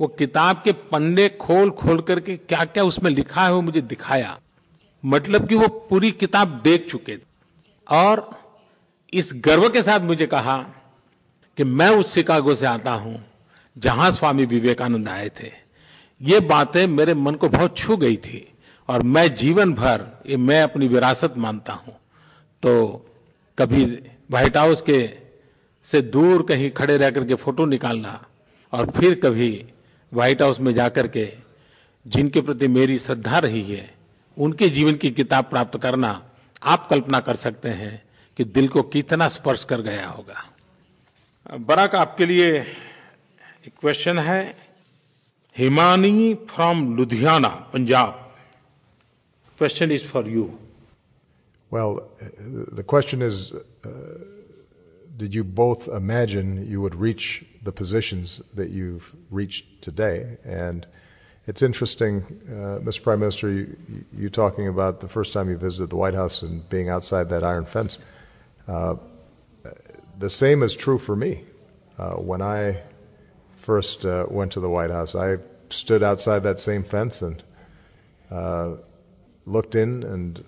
वो 0.00 0.06
किताब 0.06 0.62
के 0.64 0.72
पन्ने 0.72 1.28
खोल 1.28 1.70
खोल 1.70 2.00
करके 2.00 2.36
क्या 2.36 2.64
क्या 2.64 2.84
उसमें 2.84 3.10
लिखा 3.10 3.44
है 3.44 3.52
वो 3.54 3.60
मुझे 3.60 3.80
दिखाया। 3.80 4.40
मतलब 5.04 5.48
कि 5.48 5.54
वो 5.54 5.68
पूरी 5.68 6.10
किताब 6.10 6.60
देख 6.64 6.88
चुके 6.90 7.16
थे। 7.16 7.22
और 7.90 8.38
इस 9.14 9.32
गर्व 9.34 9.68
के 9.68 9.82
साथ 9.82 10.00
मुझे 10.00 10.26
कहा 10.26 10.66
कि 11.58 11.64
मैं 11.64 11.88
उस 11.90 12.14
शिकागो 12.14 12.54
से 12.54 12.66
आता 12.66 12.92
हूँ, 12.92 13.22
जहाँ 13.76 14.10
स्वामी 14.10 14.44
विवेकानंद 14.46 15.08
आए 15.08 15.28
थे। 15.40 15.50
ये 16.20 16.40
बातें 16.42 16.86
मेरे 16.86 17.14
मन 17.14 17.34
को 17.34 17.48
बहुत 17.48 17.76
छू 17.76 17.96
गई 17.96 18.16
थी, 18.18 18.46
और 18.88 19.02
मैं 19.02 19.34
जीवन 19.34 19.72
भर 19.74 20.06
ये 20.26 20.36
मैं 20.36 20.62
अपनी 20.62 20.88
विरासत 20.88 21.34
मानता 21.36 21.72
हूँ। 21.74 21.96
तो 22.62 23.06
कभी 23.58 23.84
व्हाइट 24.30 24.56
हाउस 24.56 24.82
के 24.82 25.08
से 25.86 26.00
दूर 26.02 26.42
कहीं 26.42 26.70
खड़े 26.70 26.96
रह 26.96 27.10
करके 27.10 27.34
फ़ोटो 27.34 27.66
निकालना, 27.66 28.20
और 28.72 28.90
फिर 28.90 29.14
कभी 29.14 29.50
व्हाइट 30.12 30.42
हाउस 30.42 30.60
में 30.60 30.72
जाकर 30.74 31.06
के 31.06 31.28
जिनके 32.06 32.40
प्रति 32.40 32.68
मेरी 32.68 32.98
श्रद्धा 32.98 33.38
रही 33.38 33.62
है, 33.64 33.88
उनके 34.36 34.68
जीवन 34.68 34.94
की 34.94 35.10
किताब 35.10 35.44
प्राप्त 35.44 35.78
करना 35.78 36.20
आप 36.62 36.86
कल्पना 36.86 37.20
कर 37.20 37.36
सकते 37.36 37.68
हैं 37.70 38.02
कि 38.36 38.44
दिल 38.46 38.68
को 38.68 38.82
कितना 38.84 39.28
स्पर्श 39.28 39.64
कर 39.64 39.80
गया 39.80 40.08
होगा। 40.08 40.44
बराक 41.69 41.95
आपके 41.95 42.25
लिए 42.25 42.49
एक 42.59 43.73
क्वेश्चन 43.81 44.19
है 44.29 44.41
Himani 45.57 46.33
from 46.49 46.95
Ludhiana 46.97 47.49
Punjab 47.73 48.25
question 49.57 49.91
is 49.91 50.07
for 50.11 50.29
you 50.37 50.49
Well, 51.73 51.97
the 52.77 52.83
question 52.91 53.23
is 53.25 53.39
uh, 53.53 53.89
Did 55.19 55.35
you 55.35 55.43
both 55.43 55.89
imagine 55.89 56.65
you 56.65 56.79
would 56.79 56.95
reach 56.95 57.45
the 57.61 57.73
positions 57.73 58.41
that 58.53 58.69
you've 58.69 59.13
reached 59.29 59.81
today? 59.81 60.37
And 60.45 60.87
it's 61.45 61.61
interesting, 61.61 62.23
uh, 62.47 62.79
Mr. 62.79 63.03
Prime 63.03 63.19
Minister, 63.19 63.49
you, 63.49 63.75
you, 64.17 64.29
talking 64.29 64.69
about 64.69 65.01
the 65.01 65.09
first 65.09 65.33
time 65.33 65.49
you 65.49 65.57
visited 65.57 65.89
the 65.89 65.97
White 65.97 66.13
House 66.13 66.41
and 66.41 66.67
being 66.69 66.87
outside 66.87 67.27
that 67.29 67.43
iron 67.43 67.65
fence. 67.65 67.97
Uh, 68.65 68.95
the 70.18 70.30
same 70.30 70.62
is 70.62 70.76
true 70.76 70.98
for 70.98 71.16
me. 71.16 71.44
Uh, 71.98 72.14
when 72.14 72.42
I 72.42 72.82
first 73.56 74.04
uh, 74.04 74.26
went 74.28 74.52
to 74.52 74.60
the 74.60 74.68
White 74.68 74.90
House, 74.90 75.14
I 75.14 75.38
stood 75.70 76.02
outside 76.02 76.40
that 76.40 76.60
same 76.60 76.82
fence 76.82 77.22
and 77.22 77.42
uh, 78.30 78.74
looked 79.46 79.74
in 79.74 80.02
and 80.02 80.44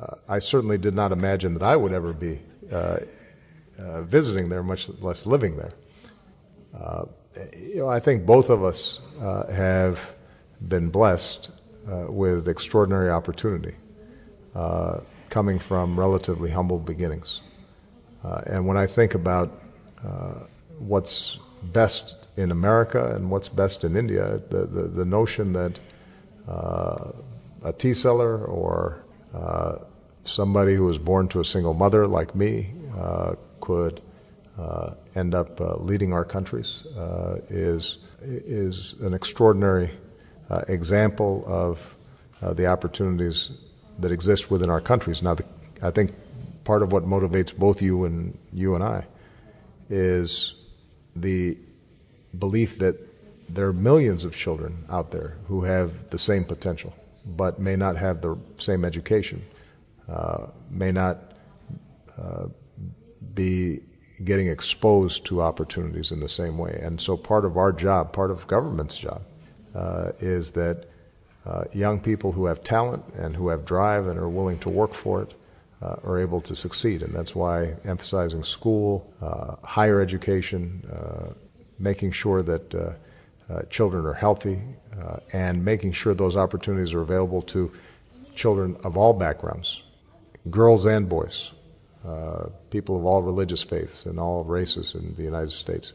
uh, 0.00 0.16
I 0.28 0.38
certainly 0.38 0.78
did 0.78 0.94
not 0.94 1.12
imagine 1.12 1.54
that 1.54 1.62
I 1.62 1.76
would 1.76 1.92
ever 1.92 2.12
be 2.12 2.40
uh, 2.70 2.98
uh, 3.78 4.02
visiting 4.02 4.48
there, 4.48 4.62
much 4.62 4.88
less 5.00 5.26
living 5.26 5.56
there. 5.56 5.72
you 7.56 7.76
know, 7.76 7.88
I 7.88 8.00
think 8.00 8.26
both 8.26 8.50
of 8.50 8.62
us 8.64 9.00
have 9.20 10.14
been 10.68 10.88
blessed 10.88 11.50
with 12.08 12.48
extraordinary 12.48 13.10
opportunity, 13.10 13.74
coming 15.28 15.58
from 15.58 15.98
relatively 15.98 16.50
humble 16.50 16.78
beginnings. 16.78 17.40
And 18.46 18.66
when 18.66 18.76
I 18.76 18.86
think 18.86 19.14
about 19.14 19.50
what's 20.78 21.38
best 21.62 22.28
in 22.36 22.50
America 22.50 23.14
and 23.14 23.30
what's 23.30 23.48
best 23.48 23.84
in 23.84 23.96
India, 23.96 24.40
the, 24.50 24.66
the, 24.66 24.82
the 24.82 25.04
notion 25.04 25.52
that 25.52 25.78
uh, 26.48 27.12
a 27.62 27.72
tea 27.72 27.94
seller 27.94 28.44
or 28.44 29.02
uh, 29.34 29.76
somebody 30.24 30.74
who 30.74 30.84
was 30.84 30.98
born 30.98 31.28
to 31.28 31.40
a 31.40 31.44
single 31.44 31.74
mother 31.74 32.06
like 32.06 32.34
me 32.34 32.72
uh, 32.98 33.34
could 33.60 34.00
uh, 34.58 34.90
end 35.14 35.34
up 35.34 35.60
uh, 35.60 35.76
leading 35.76 36.12
our 36.12 36.24
countries 36.24 36.86
uh, 36.96 37.40
is 37.48 37.98
is 38.22 38.94
an 39.00 39.12
extraordinary 39.12 39.90
uh, 40.48 40.62
example 40.68 41.44
of 41.46 41.94
the 42.54 42.66
opportunities 42.66 43.52
that 43.98 44.12
exist 44.12 44.50
within 44.50 44.68
our 44.68 44.80
countries. 44.80 45.22
Now, 45.22 45.34
the, 45.34 45.44
I 45.80 45.90
think 45.90 46.12
part 46.64 46.82
of 46.82 46.92
what 46.92 47.04
motivates 47.04 47.56
both 47.56 47.80
you 47.80 48.04
and 48.04 48.36
you 48.52 48.74
and 48.74 48.82
I 48.82 49.06
is 49.88 50.54
the 51.14 51.56
belief 52.38 52.78
that 52.78 52.96
there 53.48 53.66
are 53.66 53.72
millions 53.72 54.24
of 54.24 54.34
children 54.34 54.84
out 54.90 55.10
there 55.10 55.36
who 55.46 55.62
have 55.62 56.10
the 56.10 56.18
same 56.18 56.44
potential 56.44 56.94
but 57.24 57.58
may 57.58 57.76
not 57.76 57.96
have 57.96 58.20
the 58.20 58.36
same 58.58 58.84
education, 58.84 59.42
uh, 60.08 60.46
may 60.70 60.92
not 60.92 61.32
uh, 62.18 62.46
be 63.34 63.80
getting 64.22 64.48
exposed 64.48 65.24
to 65.26 65.40
opportunities 65.40 66.12
in 66.12 66.20
the 66.20 66.28
same 66.28 66.58
way. 66.58 66.78
And 66.82 67.00
so 67.00 67.16
part 67.16 67.44
of 67.44 67.56
our 67.56 67.72
job, 67.72 68.12
part 68.12 68.30
of 68.30 68.46
government's 68.46 68.96
job, 68.96 69.22
uh, 69.74 70.12
is 70.20 70.50
that 70.50 70.84
uh, 71.46 71.64
young 71.72 72.00
people 72.00 72.32
who 72.32 72.46
have 72.46 72.62
talent 72.62 73.04
and 73.16 73.34
who 73.34 73.48
have 73.48 73.64
drive 73.64 74.06
and 74.06 74.18
are 74.18 74.28
willing 74.28 74.58
to 74.60 74.68
work 74.68 74.94
for 74.94 75.22
it 75.22 75.34
uh, 75.84 75.96
are 76.04 76.18
able 76.18 76.40
to 76.40 76.54
succeed. 76.54 77.02
And 77.02 77.14
that's 77.14 77.34
why 77.34 77.74
emphasizing 77.84 78.42
school, 78.42 79.12
uh, 79.20 79.56
higher 79.66 80.00
education, 80.00 80.82
making 81.78 82.12
sure 82.12 82.42
that 82.42 82.96
children 83.68 84.06
are 84.06 84.14
healthy, 84.14 84.58
uh, 85.00 85.18
and 85.32 85.64
making 85.64 85.92
sure 85.92 86.14
those 86.14 86.36
opportunities 86.36 86.94
are 86.94 87.00
available 87.00 87.42
to 87.42 87.72
children 88.34 88.76
of 88.84 88.96
all 88.96 89.12
backgrounds, 89.12 89.82
girls 90.50 90.86
and 90.86 91.08
boys, 91.08 91.52
uh, 92.06 92.46
people 92.70 92.96
of 92.96 93.04
all 93.04 93.22
religious 93.22 93.62
faiths 93.62 94.06
and 94.06 94.18
all 94.20 94.44
races 94.44 94.94
in 94.94 95.14
the 95.16 95.22
United 95.22 95.50
States, 95.50 95.94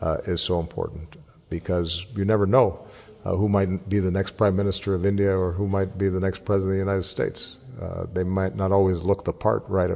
uh, 0.00 0.18
is 0.24 0.40
so 0.40 0.60
important 0.60 1.16
because 1.50 2.06
you 2.14 2.24
never 2.24 2.46
know 2.46 2.86
uh, 3.24 3.34
who 3.34 3.48
might 3.48 3.88
be 3.88 3.98
the 3.98 4.10
next 4.10 4.36
prime 4.36 4.56
minister 4.56 4.94
of 4.94 5.04
India 5.04 5.36
or 5.36 5.52
who 5.52 5.66
might 5.66 5.98
be 5.98 6.08
the 6.08 6.20
next 6.20 6.44
president 6.44 6.72
of 6.72 6.86
the 6.86 6.90
United 6.90 7.02
States. 7.02 7.58
Uh, 7.80 8.06
they 8.12 8.24
might 8.24 8.56
not 8.56 8.72
always 8.72 9.02
look 9.02 9.24
the 9.24 9.32
part 9.32 9.62
right, 9.68 9.90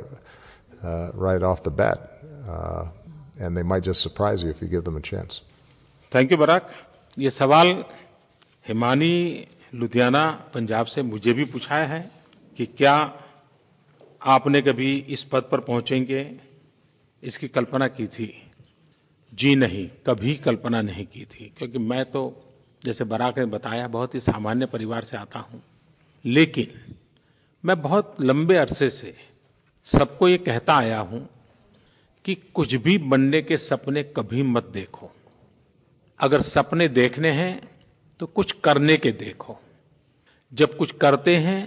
uh, 0.82 1.10
right 1.14 1.42
off 1.42 1.62
the 1.62 1.70
bat, 1.70 1.98
uh, 2.48 2.86
and 3.40 3.56
they 3.56 3.62
might 3.64 3.82
just 3.82 4.00
surprise 4.00 4.42
you 4.42 4.50
if 4.50 4.62
you 4.62 4.68
give 4.68 4.84
them 4.84 4.96
a 4.96 5.00
chance. 5.00 5.40
Thank 6.12 6.30
you, 6.30 6.36
Barack. 6.36 6.62
ये 7.18 7.30
सवाल 7.30 7.84
हिमानी 8.66 9.46
लुधियाना 9.74 10.24
पंजाब 10.54 10.86
से 10.86 11.02
मुझे 11.02 11.32
भी 11.32 11.44
पूछा 11.44 11.76
है 11.92 12.00
कि 12.56 12.66
क्या 12.66 12.94
आपने 14.22 14.62
कभी 14.62 14.94
इस 15.08 15.24
पद 15.32 15.48
पर 15.50 15.60
पहुँचेंगे 15.60 16.24
इसकी 17.22 17.48
कल्पना 17.48 17.88
की 17.88 18.06
थी 18.06 18.30
जी 19.32 19.54
नहीं 19.56 19.88
कभी 20.06 20.34
कल्पना 20.44 20.80
नहीं 20.82 21.06
की 21.06 21.24
थी 21.24 21.52
क्योंकि 21.58 21.78
मैं 21.78 22.04
तो 22.10 22.22
जैसे 22.84 23.04
बराक 23.04 23.38
ने 23.38 23.44
बताया 23.46 23.88
बहुत 23.88 24.14
ही 24.14 24.20
सामान्य 24.20 24.66
परिवार 24.66 25.04
से 25.04 25.16
आता 25.16 25.38
हूँ 25.38 25.62
लेकिन 26.24 26.94
मैं 27.64 27.80
बहुत 27.82 28.16
लंबे 28.20 28.56
अरसे 28.56 28.88
से 28.90 29.14
सबको 29.86 30.28
ये 30.28 30.38
कहता 30.38 30.74
आया 30.74 30.98
हूँ 31.00 31.28
कि 32.24 32.34
कुछ 32.54 32.74
भी 32.74 32.96
बनने 32.98 33.42
के 33.42 33.56
सपने 33.56 34.02
कभी 34.16 34.42
मत 34.42 34.64
देखो। 34.64 35.10
अगर 36.20 36.40
सपने 36.40 36.88
देखने 36.88 37.30
हैं 37.30 37.68
तो 38.20 38.26
कुछ 38.26 38.52
करने 38.64 38.96
के 38.96 39.12
देखो। 39.12 39.58
जब 40.52 40.76
कुछ 40.76 40.92
करते 40.92 41.36
हैं 41.36 41.60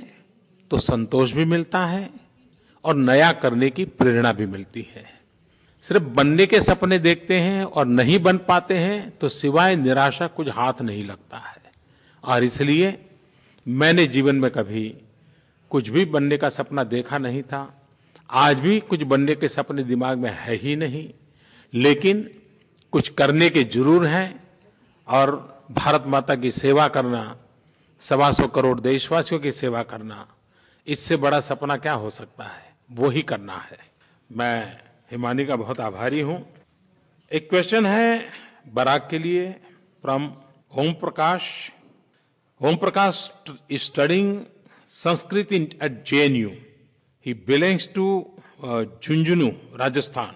तो 0.72 0.78
संतोष 0.78 1.32
भी 1.32 1.46
मिलता 1.46 1.86
है 1.86 2.10
और 2.86 2.96
नया 2.96 3.32
करने 3.34 3.70
की 3.70 3.86
प्रेरणा 3.86 4.34
भी 4.34 4.46
मिलती 4.46 4.88
है। 4.96 5.06
सिर्फ़ 5.84 6.04
बनने 6.04 6.46
के 6.46 6.62
सपने 6.62 7.00
देखते 7.00 7.40
हैं 7.40 7.64
और 7.64 7.86
नहीं 7.86 8.20
बन 8.20 8.38
पाते 8.38 8.78
हैं 8.78 9.10
तो 9.12 9.30
सिवाय 9.30 9.76
निराशा 9.76 10.28
कुछ 10.28 10.50
हाथ 10.50 10.82
नहीं 10.82 11.04
लगता 11.06 11.38
है। 11.38 11.72
और 12.24 12.44
इसलिए 12.44 12.98
मैंने 13.66 14.08
जीवन 14.08 14.36
में 14.36 14.52
कभी 14.52 14.94
कुछ 15.76 15.90
भी 15.90 16.04
बनने 16.08 16.38
का 16.38 16.50
सपना 16.50 16.84
देखा 16.86 17.18
नहीं 17.18 17.42
था। 17.44 17.62
आज 18.30 18.60
भी 18.60 18.80
कुछ 18.82 19.02
बनने 19.04 19.34
के 19.36 19.48
सपने 19.50 19.84
दिमाग 19.84 20.18
में 20.18 20.30
है 20.34 20.56
ही 20.56 20.76
नहीं, 20.76 21.08
लेकिन 21.74 22.30
कुछ 22.94 23.10
करने 23.12 23.50
के 23.50 23.64
ज़रूर 23.66 24.06
हैं 24.08 24.44
और 25.08 25.34
भारत 25.72 26.04
माता 26.08 26.36
की 26.36 26.52
सेवा 26.52 26.88
करना, 26.88 27.36
सवा 28.02 28.32
सौ 28.32 28.48
करोड़ 28.48 28.80
देशवासियों 28.80 29.40
की 29.40 29.52
सेवा 29.52 29.84
करना, 29.84 30.26
इससे 30.88 31.18
बड़ा 31.18 31.40
सपना 31.42 31.78
क्या 31.78 31.94
हो 31.94 32.10
सकता 32.12 32.44
है? 32.44 32.74
वो 32.92 33.10
ही 33.10 33.22
करना 33.24 33.58
है। 33.62 33.78
मैं 34.30 34.78
हिमानी 35.12 35.46
का 35.46 35.56
बहुत 35.56 35.80
आभारी 35.82 36.22
हूँ। 36.22 36.40
एक 37.32 37.50
क्वेश्चन 37.50 37.86
है 37.86 38.26
बराक 38.74 39.08
के 39.12 39.20
लिए 39.20 39.52
from 40.04 40.32
Om 40.74 40.94
Prakash 40.96 41.72
Om 42.62 42.76
Prakash 42.78 43.30
studying 43.82 44.36
Sanskrit 44.96 45.52
in, 45.52 45.74
at 45.82 46.06
JNU. 46.06 46.58
He 47.20 47.34
belongs 47.34 47.86
to 47.88 48.32
uh, 48.64 48.86
Junjunu, 49.02 49.58
Rajasthan. 49.78 50.34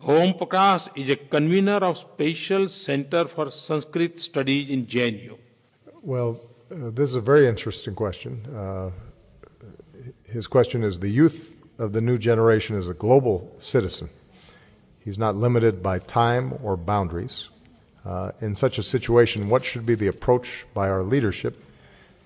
Om 0.00 0.34
Prakash 0.34 0.88
is 0.94 1.10
a 1.10 1.16
convener 1.16 1.78
of 1.78 1.98
Special 1.98 2.68
Center 2.68 3.24
for 3.24 3.50
Sanskrit 3.50 4.20
Studies 4.20 4.70
in 4.70 4.86
JNU. 4.86 5.36
Well, 6.02 6.40
uh, 6.70 6.90
this 6.90 7.10
is 7.10 7.16
a 7.16 7.20
very 7.20 7.48
interesting 7.48 7.96
question. 7.96 8.46
Uh, 8.46 8.92
his 10.22 10.46
question 10.46 10.84
is 10.84 11.00
the 11.00 11.08
youth 11.08 11.56
of 11.76 11.92
the 11.92 12.00
new 12.00 12.16
generation 12.16 12.76
is 12.76 12.88
a 12.88 12.94
global 12.94 13.52
citizen. 13.58 14.08
He's 15.00 15.18
not 15.18 15.34
limited 15.34 15.82
by 15.82 15.98
time 15.98 16.56
or 16.62 16.76
boundaries. 16.76 17.48
Uh, 18.04 18.30
in 18.40 18.54
such 18.54 18.78
a 18.78 18.84
situation, 18.84 19.48
what 19.48 19.64
should 19.64 19.84
be 19.84 19.96
the 19.96 20.06
approach 20.06 20.64
by 20.74 20.88
our 20.88 21.02
leadership, 21.02 21.63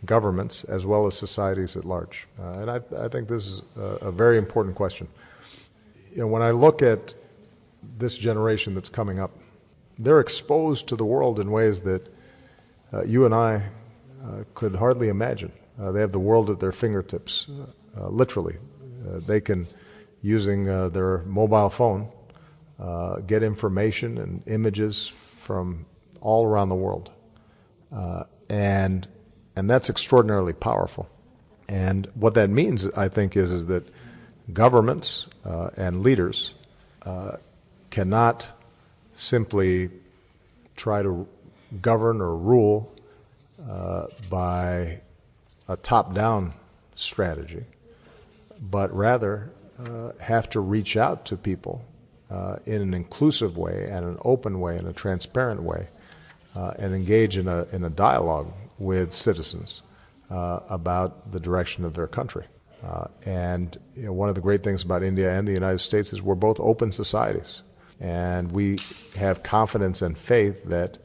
governments, 0.05 0.65
as 0.65 0.87
well 0.87 1.07
as 1.07 1.17
societies 1.17 1.77
at 1.77 1.85
large? 1.85 2.27
Uh, 2.39 2.61
and 2.61 2.71
I, 2.71 2.81
I, 2.99 3.09
think 3.09 3.29
this 3.29 3.49
is 3.49 3.63
a, 3.77 4.07
a, 4.07 4.13
very 4.13 4.39
important 4.39 4.77
question. 4.77 5.09
You 6.13 6.23
know, 6.23 6.29
when 6.29 6.43
I 6.43 6.51
look 6.51 6.83
at 6.83 7.15
this 7.99 8.17
generation 8.17 8.75
that's 8.75 8.89
coming 8.89 9.19
up, 9.19 9.33
they're 9.99 10.21
exposed 10.21 10.89
to 10.89 10.97
the 10.97 11.05
world 11.05 11.41
in 11.41 11.51
ways 11.51 11.81
that 11.81 12.07
uh, 12.93 13.03
you 13.05 13.25
and 13.25 13.35
I 13.35 13.57
uh, 14.25 14.45
could 14.55 14.77
hardly 14.77 15.09
imagine. 15.09 15.53
Uh, 15.81 15.93
they 15.93 16.01
have 16.01 16.13
the 16.13 16.19
world 16.19 16.51
at 16.51 16.61
their 16.61 16.73
fingertips, 16.73 17.49
uh, 17.99 18.09
literally. 18.09 18.57
they 19.27 19.41
can, 19.41 19.67
using 20.23 20.65
their 20.65 21.19
mobile 21.19 21.71
phone, 21.71 22.09
get 23.27 23.43
information 23.43 24.19
and 24.19 24.43
images 24.47 25.09
from 25.39 25.87
all 26.21 26.45
around 26.45 26.69
the 26.69 26.75
world. 26.75 27.11
Uh, 27.93 28.25
and, 28.51 29.09
and 29.59 29.69
that's 29.69 29.91
extraordinarily 29.91 30.53
powerful. 30.53 31.09
And 31.69 32.07
what 32.15 32.35
that 32.35 32.49
means, 32.49 32.89
I 32.93 33.09
think, 33.09 33.37
is, 33.37 33.51
is 33.51 33.67
that 33.67 33.85
governments 34.53 35.27
uh, 35.45 35.71
and 35.77 36.05
leaders 36.05 36.55
uh, 37.03 37.39
cannot 37.91 38.53
simply 39.15 39.91
try 40.77 41.03
to 41.03 41.27
govern 41.83 42.21
or 42.21 42.37
rule 42.37 42.95
uh, 43.69 44.07
by 44.31 45.01
a 45.67 45.77
top 45.77 46.15
down 46.15 46.55
strategy, 46.95 47.65
but 48.61 48.95
rather 48.95 49.51
uh, 49.85 50.13
have 50.21 50.49
to 50.51 50.61
reach 50.61 50.97
out 50.97 51.25
to 51.25 51.37
people 51.37 51.85
uh, 52.31 52.59
in 52.65 52.81
an 52.81 52.95
inclusive 52.95 53.59
way 53.59 53.89
and 53.91 54.05
an 54.05 54.19
open 54.25 54.61
way 54.61 54.79
and 54.79 54.87
a 54.87 54.93
transparent 54.93 55.63
way 55.65 55.89
uh, 56.55 56.75
and 56.79 56.95
engage 56.95 57.37
in 57.37 57.49
a, 57.49 57.67
in 57.73 57.83
a 57.83 57.91
dialogue 57.91 58.53
with 58.79 59.13
citizens 59.13 59.83
uh, 60.31 60.61
about 60.69 61.33
the 61.33 61.41
direction 61.41 61.85
of 61.85 61.95
their 61.95 62.07
country. 62.07 62.45
Uh, 62.83 63.07
and 63.27 63.77
you 63.97 64.05
know, 64.05 64.13
one 64.13 64.29
of 64.29 64.35
the 64.35 64.41
great 64.41 64.63
things 64.63 64.85
about 64.85 65.03
India 65.03 65.33
and 65.33 65.49
the 65.49 65.53
United 65.53 65.79
States 65.79 66.13
is 66.13 66.23
we're 66.23 66.35
both 66.35 66.61
open 66.61 66.93
societies. 66.93 67.63
And 68.01 68.53
we 68.53 68.79
have 69.17 69.43
confidence 69.43 70.03
and 70.03 70.17
faith 70.17 70.65
that 70.65 70.99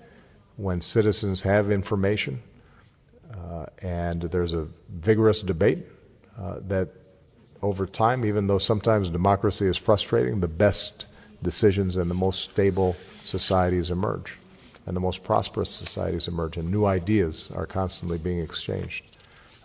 when 0.58 0.82
citizens 0.82 1.42
have 1.42 1.72
information 1.72 2.44
uh, 3.36 3.66
and 3.82 4.22
there's 4.22 4.54
a 4.54 4.68
vigorous 4.90 5.42
debate, 5.42 5.80
uh, 6.40 6.58
that 6.68 6.90
over 7.64 7.88
time, 7.88 8.26
even 8.26 8.46
though 8.46 8.60
sometimes 8.60 9.10
democracy 9.10 9.66
is 9.66 9.78
frustrating, 9.78 10.42
the 10.42 10.48
best 10.48 11.08
decisions 11.42 11.96
and 11.96 12.12
the 12.12 12.16
most 12.16 12.42
stable 12.42 12.94
societies 13.24 13.90
emerge 13.90 14.38
and 14.86 14.96
the 14.96 15.02
most 15.02 15.24
prosperous 15.24 15.70
societies 15.70 16.28
emerge 16.28 16.58
and 16.58 16.70
new 16.70 16.86
ideas 16.86 17.50
are 17.56 17.66
constantly 17.66 18.18
being 18.18 18.40
exchanged. 18.40 19.06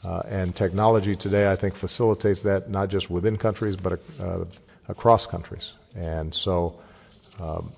Uh, 0.04 0.22
and 0.28 0.54
technology 0.54 1.16
today, 1.16 1.50
I 1.50 1.56
think, 1.56 1.74
facilitates 1.74 2.42
that 2.42 2.70
not 2.70 2.88
just 2.88 3.10
within 3.10 3.36
countries 3.36 3.74
but 3.74 4.00
uh, 4.20 4.44
across 4.88 5.26
countries. 5.26 5.72
And 5.96 6.32
so 6.32 6.78
um, 7.40 7.72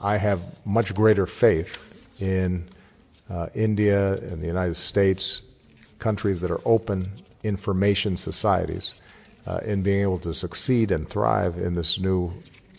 I 0.00 0.16
have 0.16 0.40
much 0.64 0.94
greater 0.94 1.26
faith 1.26 1.84
in 2.20 2.64
uh, 3.28 3.48
India 3.54 4.14
and 4.14 4.40
the 4.40 4.46
United 4.46 4.76
States, 4.76 5.42
countries 5.98 6.40
that 6.40 6.50
are 6.50 6.60
open 6.64 7.10
information 7.42 8.16
societies, 8.16 8.94
uh, 9.46 9.58
in 9.64 9.82
being 9.82 10.02
able 10.02 10.18
to 10.18 10.34
succeed 10.34 10.90
and 10.90 11.08
thrive 11.08 11.58
in 11.58 11.74
this 11.74 11.98
new 11.98 12.32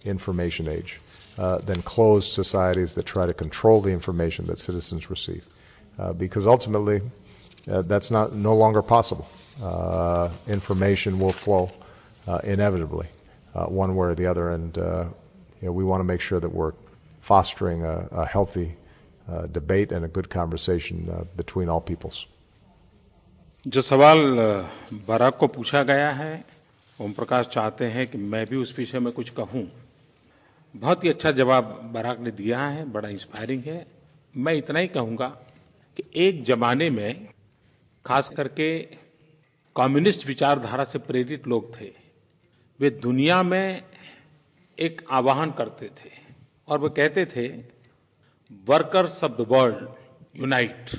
information 0.05 0.67
age 0.67 0.99
than 1.38 1.82
closed 1.82 2.32
societies 2.32 2.92
that 2.94 3.04
try 3.06 3.26
to 3.26 3.34
control 3.34 3.80
the 3.80 3.90
information 3.90 4.46
that 4.46 4.58
citizens 4.58 5.10
receive. 5.10 5.44
Uh, 5.98 6.12
because 6.12 6.46
ultimately, 6.46 7.00
uh, 7.70 7.82
that's 7.82 8.10
not 8.10 8.34
no 8.34 8.54
longer 8.54 8.82
possible. 8.82 9.26
Uh, 9.62 10.28
information 10.48 11.18
will 11.20 11.32
flow 11.32 11.70
uh, 12.26 12.40
inevitably, 12.42 13.06
uh, 13.54 13.66
one 13.66 13.94
way 13.94 14.08
or 14.08 14.14
the 14.14 14.26
other, 14.26 14.50
and 14.50 14.76
you 14.76 15.68
know, 15.68 15.72
we 15.72 15.84
want 15.84 16.00
to 16.00 16.04
make 16.04 16.20
sure 16.20 16.40
that 16.40 16.52
we're 16.52 16.72
fostering 17.20 17.84
a, 17.84 18.08
a 18.10 18.26
healthy 18.26 18.76
debate 19.52 19.92
and 19.92 20.04
a 20.04 20.08
good 20.08 20.28
conversation 20.28 21.26
between 21.36 21.68
all 21.68 21.80
peoples. 21.80 22.26
जो 23.66 23.80
सवाल 23.80 24.18
Barack 25.08 25.36
को 25.36 25.46
पूछा 25.48 25.82
गया 25.82 26.08
है 26.08 26.44
ओम 27.00 27.12
प्रकाश 27.12 27.46
चाहते 27.52 27.84
हैं 27.90 28.06
कि 28.06 28.18
मैं 28.18 28.44
भी 28.46 28.56
उस 28.56 28.74
विषय 28.78 28.98
में 29.00 29.12
कुछ 29.12 29.30
कहूं 29.30 29.64
बहुत 30.75 31.03
ही 31.03 31.09
अच्छा 31.09 31.31
जवाब 31.31 31.89
बराक 31.93 32.19
ने 32.19 32.31
दिया 32.31 32.67
है, 32.67 32.85
बड़ा 32.91 33.09
इंस्पायरिंग 33.09 33.63
है। 33.63 33.85
मैं 34.37 34.53
इतना 34.53 34.79
ही 34.79 34.87
कहूँगा 34.87 35.27
कि 35.97 36.03
एक 36.15 36.43
जमाने 36.43 36.89
में, 36.89 37.27
खास 38.05 38.29
करके 38.29 38.79
कम्युनिस्ट 39.75 40.27
विचारधारा 40.27 40.83
से 40.83 40.99
प्रेरित 40.99 41.47
लोग 41.47 41.79
थे। 41.79 41.91
वे 42.79 42.89
दुनिया 42.89 43.41
में 43.43 43.83
एक 44.77 45.01
आवाहन 45.11 45.51
करते 45.51 45.89
थे 45.97 46.11
और 46.67 46.79
वे 46.79 46.89
कहते 46.89 47.25
थे 47.25 47.47
workers 48.67 49.23
of 49.23 49.31
the 49.31 49.45
world 49.49 49.87
unite 50.35 50.89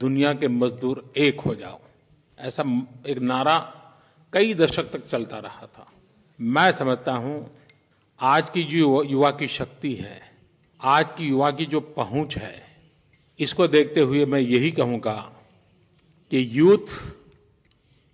दुनिया 0.00 0.32
के 0.34 0.48
मजदूर 0.48 1.12
एक 1.16 1.40
हो 1.40 1.54
जाओ। 1.54 1.80
ऐसा 2.38 2.62
एक 3.06 3.18
नारा 3.18 3.58
कई 4.32 4.54
दशक 4.54 4.90
तक 4.90 5.06
चलता 5.06 5.38
रहा 5.38 5.66
था। 5.66 5.86
मैं 6.40 6.72
समझता 6.72 7.12
हूँ 7.12 7.61
आज 8.24 8.50
की 8.50 8.62
जो 8.62 9.02
युवा 9.04 9.30
की 9.30 9.48
शक्ति 9.48 9.94
है, 9.94 10.32
आज 10.80 11.06
की 11.18 11.26
युवा 11.26 11.50
की 11.50 11.66
जो 11.66 11.80
पहुँच 11.80 12.36
है, 12.36 12.66
इसको 13.38 13.68
देखते 13.68 14.00
हुए 14.00 14.24
मैं 14.24 14.40
यही 14.40 14.70
कहूँगा 14.70 15.32
कि 16.30 16.58
यूथ 16.58 16.86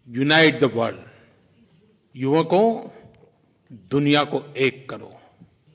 यूनाइट 0.08 0.60
द 0.60 0.64
वर्ल्ड। 0.64 0.98
युवकों, 2.16 2.88
दुनिया 3.90 4.24
को 4.24 4.54
एक 4.56 4.90
करो। 4.90 5.20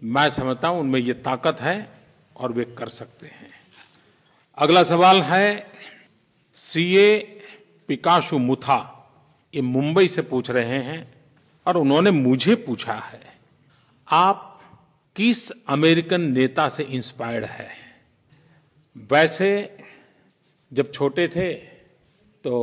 मैं 0.03 0.29
समझता 0.29 0.67
हूँ 0.67 0.79
उनमें 0.79 0.99
ये 0.99 1.13
ताकत 1.13 1.61
है 1.61 1.89
और 2.37 2.51
वे 2.51 2.63
कर 2.63 2.87
सकते 2.87 3.27
हैं। 3.27 3.49
अगला 4.57 4.83
सवाल 4.83 5.21
है, 5.21 5.71
सीए 6.53 7.19
पिकाशु 7.87 8.37
मुथा 8.37 9.09
ये 9.55 9.61
मुंबई 9.61 10.07
से 10.07 10.21
पूछ 10.21 10.49
रहे 10.49 10.83
हैं 10.83 11.13
और 11.65 11.77
उन्होंने 11.77 12.11
मुझे 12.11 12.55
पूछा 12.55 12.93
है। 12.93 13.32
आप 14.13 14.61
किस 15.15 15.51
अमेरिकन 15.51 16.21
नेता 16.21 16.69
से 16.69 16.83
इंस्पायर्ड 16.83 17.45
है? 17.45 17.69
वैसे, 19.11 19.77
जब 20.73 20.91
छोटे 20.91 21.27
थे 21.27 21.53
तो 22.43 22.53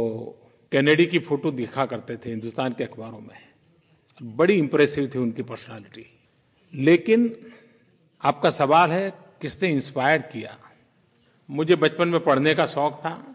कैनेडी 0.73 1.07
की 1.07 1.19
फ़ोटो 1.19 1.51
दिखा 1.51 1.87
करते 1.87 2.17
थे 2.17 2.31
हिंदुस्तान 2.31 2.73
के 2.73 2.85
अखबारों 2.85 3.21
में। 3.21 3.39
बड़ी 4.23 4.55
इंप्रेसिव 4.55 5.11
थी 5.15 5.19
उनकी 5.19 5.43
पर्सनालिटी 5.43 6.07
लेकिन, 6.75 7.37
आपका 8.23 8.51
सवाल 8.51 8.91
है, 8.91 9.11
किसने 9.41 9.69
इंस्पायर 9.69 10.23
किया? 10.23 10.59
मुझे 11.51 11.77
बचपन 11.77 12.09
में 12.09 12.21
पढ़ने 12.21 12.55
का 12.55 12.67
शौक 12.67 12.95
था, 12.95 13.35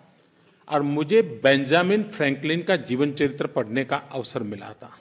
और 0.70 0.82
मुझे 0.82 1.22
बेंजामिन 1.22 2.04
फ्रैंकलिन 2.04 2.64
का 2.64 2.76
जीवन 2.76 3.14
चरित्र 3.14 3.48
पढ़ने 3.48 3.86
का 3.86 3.98
अवसर 3.98 4.44
मिला 4.44 4.74
था। 4.74 4.98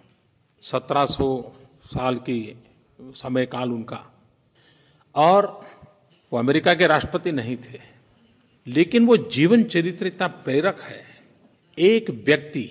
1700 0.62 1.56
साल 1.84 2.16
की 2.16 2.62
समय 2.98 3.46
काल 3.46 3.72
उनका। 3.72 4.00
और 5.14 5.46
वो 6.32 6.38
अमेरिका 6.38 6.74
के 6.74 6.86
राष्ट्रपति 6.86 7.32
नहीं 7.32 7.56
थे, 7.58 7.80
लेकिन 8.66 9.06
वो 9.06 9.16
जीवन 9.16 9.64
चरित्र 9.64 10.06
इतना 10.06 10.26
प्रेरक 10.26 10.80
है। 10.82 11.02
एक 11.78 12.10
व्यक्ति 12.26 12.68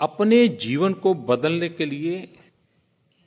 अपने 0.00 0.46
जीवन 0.60 0.92
को 0.94 1.14
बदलने 1.14 1.68
के 1.70 1.86
लिए 1.86 2.28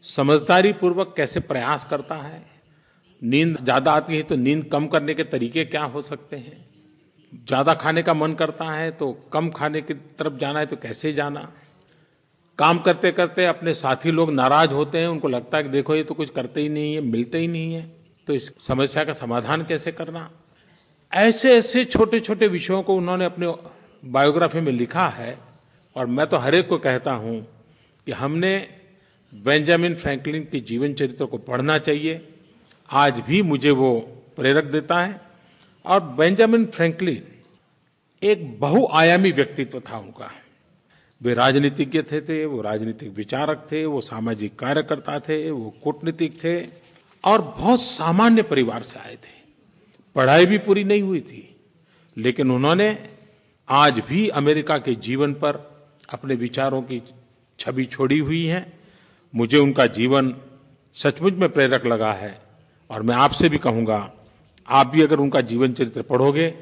समझदारी 0.04 0.72
पूर्वक 0.74 1.14
कैसे 1.18 1.40
प्रयास 1.42 1.86
करता 1.86 2.16
है, 2.18 2.42
नींद 3.22 3.58
ज़्यादा 3.60 3.92
आती 3.94 4.16
है 4.16 4.24
तो 4.24 4.36
नींद 4.38 4.64
कम 4.72 4.88
करने 4.88 5.14
के 5.14 5.24
तरीके 5.26 5.66
क्या 5.66 5.84
हो 5.86 6.02
सकते 6.04 6.38
हैं, 6.38 6.66
ज़्यादा 7.48 7.74
खाने 7.76 8.04
का 8.04 8.14
मन 8.14 8.34
करता 8.36 8.66
है 8.66 8.90
तो 8.94 9.12
कम 9.34 9.50
खाने 9.52 9.82
की 9.82 9.94
तरफ़ 9.94 10.38
जाना 10.40 10.60
है 10.60 10.66
तो 10.66 10.76
कैसे 10.78 11.14
जाना 11.14 11.52
काम 12.58 12.80
करते 12.80 13.12
करते 13.12 13.46
अपने 13.46 13.74
साथी 13.74 14.12
लोग 14.12 14.32
नाराज़ 14.32 14.70
होते 14.70 14.98
हैं, 14.98 15.08
उनको 15.08 15.28
लगता 15.28 15.58
है 15.58 15.64
कि 15.64 15.70
देखो 15.70 15.96
ये 15.96 16.04
तो 16.04 16.14
कुछ 16.14 16.30
करते 16.30 16.62
ही 16.62 16.70
नहीं 16.70 16.96
है, 16.96 17.02
मिलते 17.02 17.38
ही 17.38 17.48
नहीं 17.48 17.74
है। 17.74 17.92
तो 18.28 18.34
इस 18.34 18.54
समस्या 18.60 19.04
का 19.04 19.14
समाधान 19.14 19.64
कैसे 19.64 19.92
करना? 19.92 20.32
ऐसे 21.14 21.58
ऐसे 21.58 21.86
छोटे 21.86 22.20
छोटे 22.20 22.48
विषयों 22.48 22.84
को 22.84 22.96
उन्होंने 22.96 23.26
अपने 23.26 23.54
बायोग्राफी 24.06 24.60
में 24.60 24.72
लिखा 24.72 25.08
है, 25.08 25.38
और 25.96 26.06
मैं 26.06 26.28
तो 26.28 26.38
हरेक 26.38 26.68
को 26.68 26.78
कहता 26.78 27.12
हूँ 27.12 27.48
कि 28.06 28.12
हमने 28.12 28.68
बेंजामिन 29.34 29.96
फ्रैंकलिन 29.96 30.48
के 30.52 30.60
जीवन 30.60 30.94
चरित्र 30.94 31.26
को 31.26 31.38
पढ़ना 31.38 31.78
चाहिए। 31.78 32.28
आज 32.92 33.20
भी 33.20 33.42
मुझे 33.42 33.72
वो 33.72 34.00
प्रेरक 34.36 34.64
देता 34.64 35.06
है। 35.06 35.22
और 35.86 36.00
बेंजामिन 36.00 36.66
फ्रैंकलिन 36.66 37.24
एक 38.24 38.60
बहुआयामी 38.60 39.32
व्यक्तित्व 39.32 39.80
था 39.80 39.98
उनका। 39.98 40.32
वे 41.26 41.34
राजनीतिज्ञ 41.34 42.02
थे 42.02 42.22
थे, 42.22 42.46
वो 42.46 42.62
राजनीतिक 42.62 43.10
विचारक 43.10 43.68
थे, 43.72 43.86
वो 43.86 44.02
सामाजिक 44.02 44.56
कार्यकर्ता 44.56 45.20
थे, 45.20 45.52
वो 45.52 45.74
कूटनीतिक 45.84 46.44
थे 46.44 46.56
और 47.24 47.42
बहुत 47.42 47.82
सामान्य 47.82 48.42
परिवार 48.42 48.84
से 48.84 49.00
आए 49.00 49.16
थे। 49.16 49.34
पढ़ाई 50.16 50.46
भी 50.46 50.58
पूरी 50.58 50.84
नहीं 50.84 51.02
हुई 51.02 51.22
थी, 51.22 51.56
लेकिन 52.18 52.52
उन्होंने 52.52 53.10
आज 53.70 54.00
भी 54.00 54.28
अमेरिका 54.30 54.78
के 54.78 54.96
जीवन 54.96 55.34
पर 55.34 55.56
अपने 56.10 56.36
विचारों 56.36 56.82
की 56.82 57.02
छवि 57.60 57.86
छोड़ी 57.86 58.20
हुई 58.20 58.46
है। 58.46 58.74
मुझे 59.34 59.58
उनका 59.58 59.86
जीवन 59.88 60.34
सचमुच 60.96 61.34
में 61.34 61.50
प्रेरक 61.50 61.86
लगा 61.86 62.14
है 62.14 62.42
और 62.90 63.02
मैं 63.02 63.16
आपसे 63.16 63.50
भी 63.50 63.58
कहूँगा, 63.58 64.12
आप 64.68 64.88
भी 64.88 65.02
अगर 65.02 65.20
उनका 65.20 65.42
जीवन 65.42 65.74
चरित्र 65.74 66.02
पढ़ोगे, 66.02 66.54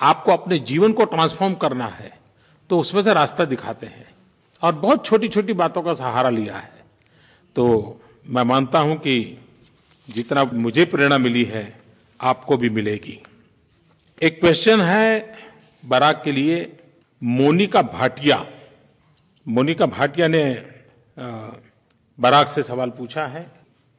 आपको 0.00 0.32
अपने 0.32 0.58
जीवन 0.58 0.92
को 0.92 1.04
ट्रांसफॉर्म 1.04 1.54
करना 1.54 1.86
है। 1.86 2.17
तो 2.70 2.78
उसमें 2.80 3.02
से 3.02 3.14
रास्ता 3.14 3.44
दिखाते 3.44 3.86
हैं 3.86 4.06
और 4.62 4.74
बहुत 4.74 5.04
छोटी 5.06 5.28
छोटी 5.28 5.52
बातों 5.52 5.82
का 5.82 5.92
सहारा 5.92 6.30
लिया 6.30 6.56
है 6.56 6.84
तो 7.56 7.66
मैं 8.26 8.42
मानता 8.44 8.78
हूँ 8.78 8.96
कि 8.96 9.16
जितना 10.08 10.44
मुझे 10.44 10.84
प्रेरणा 10.84 11.18
मिली 11.18 11.44
है 11.44 11.64
आपको 12.20 12.56
भी 12.56 12.70
मिलेगी 12.70 13.18
एक 14.22 14.40
क्वेश्चन 14.40 14.80
है 14.80 15.36
बराक 15.84 16.22
के 16.24 16.32
लिए 16.32 16.56
मोनिका 17.22 17.82
भाटिया 17.82 18.44
मोनिका 19.46 19.86
भाटिया 19.86 20.28
ने 20.28 20.42
बराक 22.18 22.48
से 22.48 22.62
सवाल 22.62 22.90
पूछा 22.98 23.26
है 23.26 23.46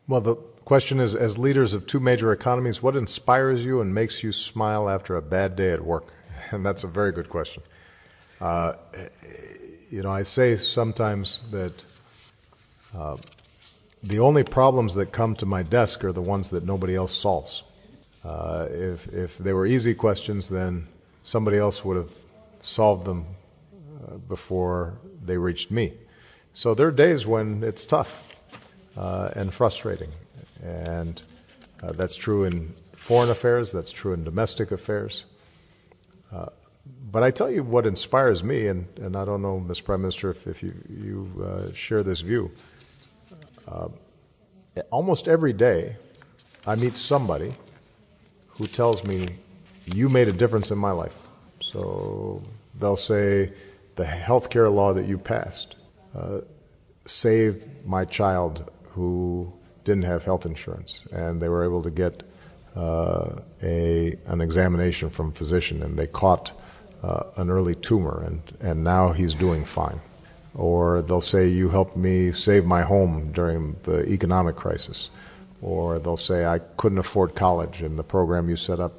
Well, 0.08 0.21
the 0.21 0.36
question 0.65 0.99
is 0.99 1.15
as 1.15 1.38
leaders 1.38 1.73
of 1.75 1.86
two 1.86 1.99
major 1.99 2.32
economies, 2.32 2.82
what 2.82 2.95
inspires 2.95 3.63
you 3.63 3.82
and 3.82 3.93
makes 3.93 4.23
you 4.23 4.32
smile 4.32 4.89
after 4.89 5.15
a 5.15 5.21
bad 5.21 5.55
day 5.55 5.71
at 5.71 5.82
work? 5.82 6.08
And 6.51 6.65
that's 6.65 6.84
a 6.84 6.88
very 6.88 7.12
good 7.12 7.29
question. 7.29 7.62
Uh, 8.41 8.73
you 9.89 10.02
know, 10.02 10.12
I 10.12 10.23
say 10.23 10.56
sometimes 10.56 11.49
that 11.52 11.86
uh, 12.95 13.17
the 14.02 14.19
only 14.19 14.43
problems 14.43 14.95
that 14.95 15.12
come 15.12 15.36
to 15.36 15.45
my 15.45 15.63
desk 15.63 16.04
are 16.04 16.12
the 16.12 16.21
ones 16.21 16.49
that 16.52 16.63
nobody 16.63 16.95
else 16.95 17.13
solves. 17.13 17.63
Uh, 18.23 18.67
if, 18.69 19.08
if 19.13 19.38
they 19.38 19.54
were 19.54 19.65
easy 19.65 19.93
questions, 19.93 20.49
then 20.49 20.88
somebody 21.23 21.58
else 21.58 21.84
would 21.84 21.97
have 21.97 22.12
solved 22.62 23.06
them 23.06 23.25
uh, 24.08 24.15
before 24.17 24.93
they 25.25 25.38
reached 25.38 25.71
me. 25.71 25.93
So 26.54 26.73
there 26.73 26.88
are 26.88 26.91
days 26.91 27.28
when 27.28 27.63
it's 27.63 27.86
tough 27.86 28.36
uh, 28.97 29.32
and 29.36 29.54
frustrating. 29.54 30.10
And 30.63 31.21
uh, 31.84 31.91
that's 31.93 32.15
true 32.15 32.43
in 32.43 32.73
foreign 32.93 33.30
affairs, 33.30 33.71
that's 33.71 33.91
true 33.91 34.13
in 34.13 34.23
domestic 34.23 34.71
affairs. 34.71 35.25
Uh, 36.32 36.47
but 37.12 37.23
I 37.23 37.32
tell 37.32 37.52
you 37.52 37.63
what 37.63 37.88
inspires 37.88 38.43
me, 38.43 38.67
and, 38.67 38.88
and 38.99 39.15
I 39.15 39.25
don't 39.25 39.41
know, 39.41 39.60
Ms. 39.60 39.82
Prime 39.82 40.02
Minister, 40.02 40.32
if, 40.32 40.47
if 40.47 40.63
you, 40.63 40.73
you 40.89 41.43
uh, 41.43 41.73
share 41.73 42.04
this 42.04 42.21
view. 42.21 42.52
almost 44.91 45.28
every 45.28 45.54
day, 45.54 45.95
I 46.67 46.75
meet 46.75 46.95
somebody 46.95 47.54
who 48.47 48.67
tells 48.67 49.04
me, 49.06 49.28
You 49.86 50.10
made 50.10 50.28
a 50.28 50.34
difference 50.34 50.71
in 50.71 50.78
my 50.78 50.91
life. 50.91 51.15
So 51.62 52.43
they'll 52.80 52.97
say, 52.97 53.54
The 53.95 54.06
health 54.06 54.49
care 54.49 54.69
law 54.69 54.93
that 54.93 55.06
you 55.06 55.17
passed 55.17 55.75
uh, 56.15 56.41
saved 57.06 57.67
my 57.86 58.06
child 58.06 58.69
who 58.91 59.52
didn't 59.84 60.04
have 60.04 60.23
health 60.25 60.45
insurance, 60.45 61.08
and 61.12 61.41
they 61.41 61.49
were 61.49 61.63
able 61.63 61.82
to 61.84 61.89
get 61.89 62.23
uh, 62.75 63.39
a, 63.63 64.13
an 64.28 64.41
examination 64.41 65.10
from 65.10 65.32
physician, 65.32 65.82
and 65.84 65.97
they 65.97 66.08
caught 66.08 66.52
uh, 67.04 67.24
an 67.38 67.50
early 67.50 67.76
tumor, 67.76 68.24
and, 68.26 68.42
and 68.60 68.84
now 68.84 69.12
he's 69.12 69.36
doing 69.36 69.64
fine. 69.64 70.02
Or 70.56 71.02
they'll 71.02 71.22
say, 71.22 71.48
You 71.48 71.70
helped 71.70 71.96
me 71.96 72.32
save 72.32 72.66
my 72.66 72.82
home 72.82 73.32
during 73.32 73.76
the 73.84 74.08
economic 74.10 74.56
crisis. 74.56 75.10
Or 75.62 76.00
they'll 76.00 76.18
say, 76.18 76.46
I 76.46 76.60
couldn't 76.60 76.98
afford 76.98 77.36
college, 77.36 77.82
and 77.82 77.98
the 77.98 78.04
program 78.04 78.50
you 78.50 78.56
set 78.56 78.80
up 78.80 78.94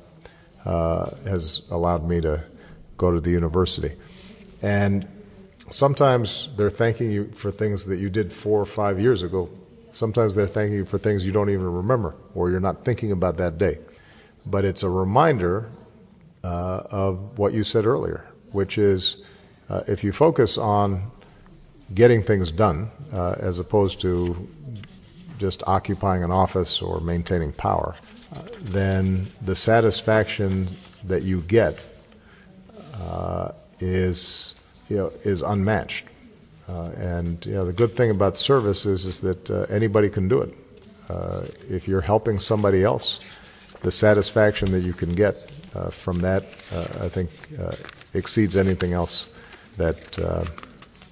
uh, 0.65 1.11
has 1.27 1.63
allowed 1.71 2.09
me 2.09 2.21
to 2.21 2.45
go 2.97 3.13
to 3.13 3.21
the 3.21 3.31
university. 3.31 3.93
And 4.63 5.09
sometimes 5.71 6.55
they're 6.57 6.71
thanking 6.71 7.11
you 7.11 7.31
for 7.33 7.51
things 7.51 7.87
that 7.87 7.97
you 7.97 8.11
did 8.11 8.33
four 8.33 8.61
or 8.61 8.67
five 8.67 9.01
years 9.01 9.23
ago. 9.23 9.49
Sometimes 9.93 10.35
they're 10.35 10.47
thanking 10.47 10.77
you 10.77 10.85
for 10.85 10.99
things 10.99 11.25
you 11.25 11.33
don't 11.33 11.51
even 11.51 11.73
remember 11.73 12.15
or 12.35 12.51
you're 12.51 12.61
not 12.61 12.85
thinking 12.85 13.11
about 13.11 13.39
that 13.39 13.59
day. 13.59 13.79
But 14.45 14.65
it's 14.65 14.83
a 14.83 14.91
reminder 14.91 15.71
uh, 16.43 16.83
of 16.91 17.39
what 17.39 17.53
you 17.53 17.65
said 17.65 17.85
earlier, 17.85 18.27
which 18.53 18.79
is 18.79 19.19
uh, 19.69 19.83
if 19.87 20.03
you 20.03 20.13
focus 20.13 20.59
on 20.59 21.11
getting 21.95 22.23
things 22.23 22.51
done 22.51 22.91
uh, 23.13 23.37
as 23.39 23.59
opposed 23.59 24.01
to 24.01 24.49
just 25.39 25.63
occupying 25.67 26.23
an 26.23 26.31
office 26.31 26.83
or 26.83 27.01
maintaining 27.01 27.53
power, 27.53 27.95
uh, 28.35 28.43
then 28.63 29.27
the 29.43 29.55
satisfaction 29.55 30.67
that 31.05 31.23
you 31.23 31.41
get 31.43 31.81
uh, 33.01 33.53
is 33.79 34.55
you 34.89 34.97
know 34.97 35.13
is 35.25 35.43
unmatched. 35.43 36.07
Uh, 36.69 36.91
and 36.97 37.45
you 37.47 37.53
know 37.53 37.65
the 37.65 37.73
good 37.73 37.93
thing 37.93 38.11
about 38.11 38.37
service 38.37 38.87
is 38.87 39.05
is 39.05 39.21
that 39.21 39.51
anybody 39.71 40.09
can 40.09 40.29
do 40.29 40.41
it. 40.41 40.55
If 41.69 41.89
you're 41.89 42.01
helping 42.01 42.39
somebody 42.39 42.83
else, 42.83 43.21
the 43.83 43.91
satisfaction 43.91 44.71
that 44.73 44.81
you 44.81 44.93
can 44.93 45.13
get 45.13 45.51
from 45.91 46.21
that, 46.21 46.43
I 46.73 47.09
think, 47.09 47.31
exceeds 48.15 48.57
anything 48.57 48.93
else 48.93 49.31
that 49.77 50.01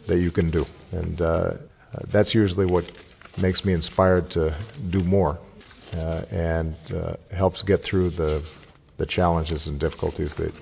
that 0.07 0.19
you 0.19 0.31
can 0.31 0.51
do. 0.51 0.67
And 0.93 1.19
that's 2.09 2.35
usually 2.35 2.67
what 2.67 2.91
makes 3.41 3.65
me 3.65 3.73
inspired 3.73 4.31
to 4.31 4.55
do 4.91 5.03
more 5.05 5.39
uh, 5.97 6.23
and 6.31 6.75
uh, 6.95 7.15
helps 7.33 7.63
get 7.63 7.83
through 7.83 8.11
the, 8.11 8.47
the 8.97 9.07
challenges 9.07 9.67
and 9.67 9.79
difficulties 9.81 10.37
that 10.37 10.55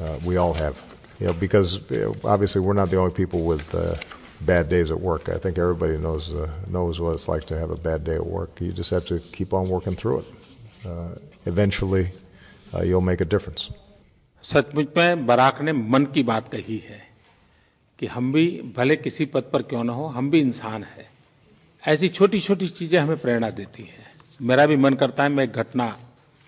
uh, 0.00 0.18
we 0.24 0.36
all 0.36 0.52
have. 0.52 0.78
You 1.18 1.28
know, 1.28 1.32
because 1.34 1.90
you 1.90 2.00
know, 2.00 2.16
obviously 2.28 2.60
we're 2.60 2.74
not 2.74 2.90
the 2.90 2.96
only 2.96 3.12
people 3.12 3.44
with 3.44 3.74
uh, 3.74 3.96
bad 4.42 4.68
days 4.68 4.90
at 4.90 5.00
work. 5.00 5.28
I 5.28 5.36
think 5.36 5.58
everybody 5.58 5.98
knows 5.98 6.32
uh, 6.32 6.48
knows 6.68 6.98
what 6.98 7.12
it's 7.12 7.28
like 7.28 7.44
to 7.46 7.58
have 7.58 7.70
a 7.70 7.76
bad 7.76 8.04
day 8.04 8.14
at 8.14 8.24
work. 8.26 8.58
You 8.60 8.72
just 8.72 8.90
have 8.90 9.04
to 9.06 9.18
keep 9.18 9.52
on 9.52 9.68
working 9.68 9.94
through 9.94 10.20
it. 10.20 10.24
Uh, 10.86 11.08
eventually, 11.44 12.10
you'll 12.78 13.00
make 13.00 13.20
a 13.20 13.28
difference. 13.28 13.72
सचमुच 14.42 14.88
में 14.96 15.26
Barack 15.26 15.62
ने 15.62 15.72
मन 15.72 16.04
की 16.04 16.22
बात 16.22 16.48
कही 16.48 16.78
है 16.78 17.10
कि 17.98 18.06
हम 18.06 18.32
भी 18.32 18.72
भले 18.76 18.96
किसी 18.96 19.24
पद 19.24 19.42
पर 19.52 19.62
क्यों 19.62 19.84
ना 19.84 19.92
हो, 19.92 20.06
हम 20.06 20.30
भी 20.30 20.40
इंसान 20.40 20.84
हैं। 20.84 21.10
ऐसी 21.86 22.08
छोटी 22.08 22.40
छोटी 22.40 22.68
चीज़ें 22.68 23.00
हमें 23.00 23.16
प्रेरणा 23.16 23.50
देती 23.50 23.82
हैं। 23.82 24.10
मेरा 24.42 24.66
भी 24.66 24.76
मन 24.76 24.94
करता 24.94 25.22
है 25.22 25.28
मैं 25.28 25.44
एक 25.44 25.52
घटना 25.52 25.98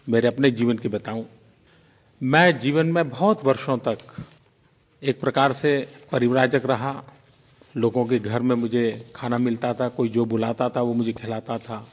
मेरे 0.09 0.29
अपने 0.29 0.51
जीवन 0.51 0.79
की 0.79 0.89
बताऊँ। 0.89 1.27
मैं 2.23 2.59
जीवन 2.59 2.87
में 2.87 3.09
बहुत 3.09 3.45
वर्षों 3.45 3.79
तक 3.79 3.99
एक 5.03 5.21
प्रकार 5.21 5.53
से 5.53 5.89
परिवराजक 6.13 6.63
रहा। 6.65 7.05
लोगों 7.77 8.05
के 8.07 8.19
घर 8.19 8.43
में 8.43 8.57
मुझे 8.57 9.13
खाना 9.17 9.39
मिलता 9.39 9.75
था, 9.75 9.89
कोई 9.89 10.09
जो 10.09 10.25
बुलाता 10.25 10.69
था 10.69 10.81
वो 10.81 10.95
मुझे 10.95 11.13
खिलाता 11.13 11.59
था। 11.59 11.89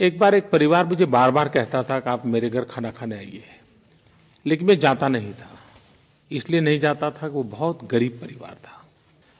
एक 0.00 0.18
बार 0.18 0.34
एक 0.34 0.50
परिवार 0.50 0.86
मुझे 0.86 1.04
बार 1.04 1.30
बार 1.30 1.48
कहता 1.48 1.82
था 1.82 2.00
कि 2.00 2.10
आप 2.10 2.26
मेरे 2.26 2.50
घर 2.50 2.64
खाना 2.64 2.90
खाने 2.90 3.16
आइए। 3.16 3.55
लेकिन 4.46 4.66
मैं 4.68 4.78
जाता 4.78 5.08
नहीं 5.08 5.32
था। 5.32 5.50
इसलिए 6.32 6.60
नहीं 6.60 6.78
जाता 6.80 7.10
था 7.10 7.28
कि 7.28 7.34
वो 7.34 7.42
बहुत 7.42 7.84
गरीब 7.84 8.18
परिवार 8.22 8.54
था। 8.54 8.84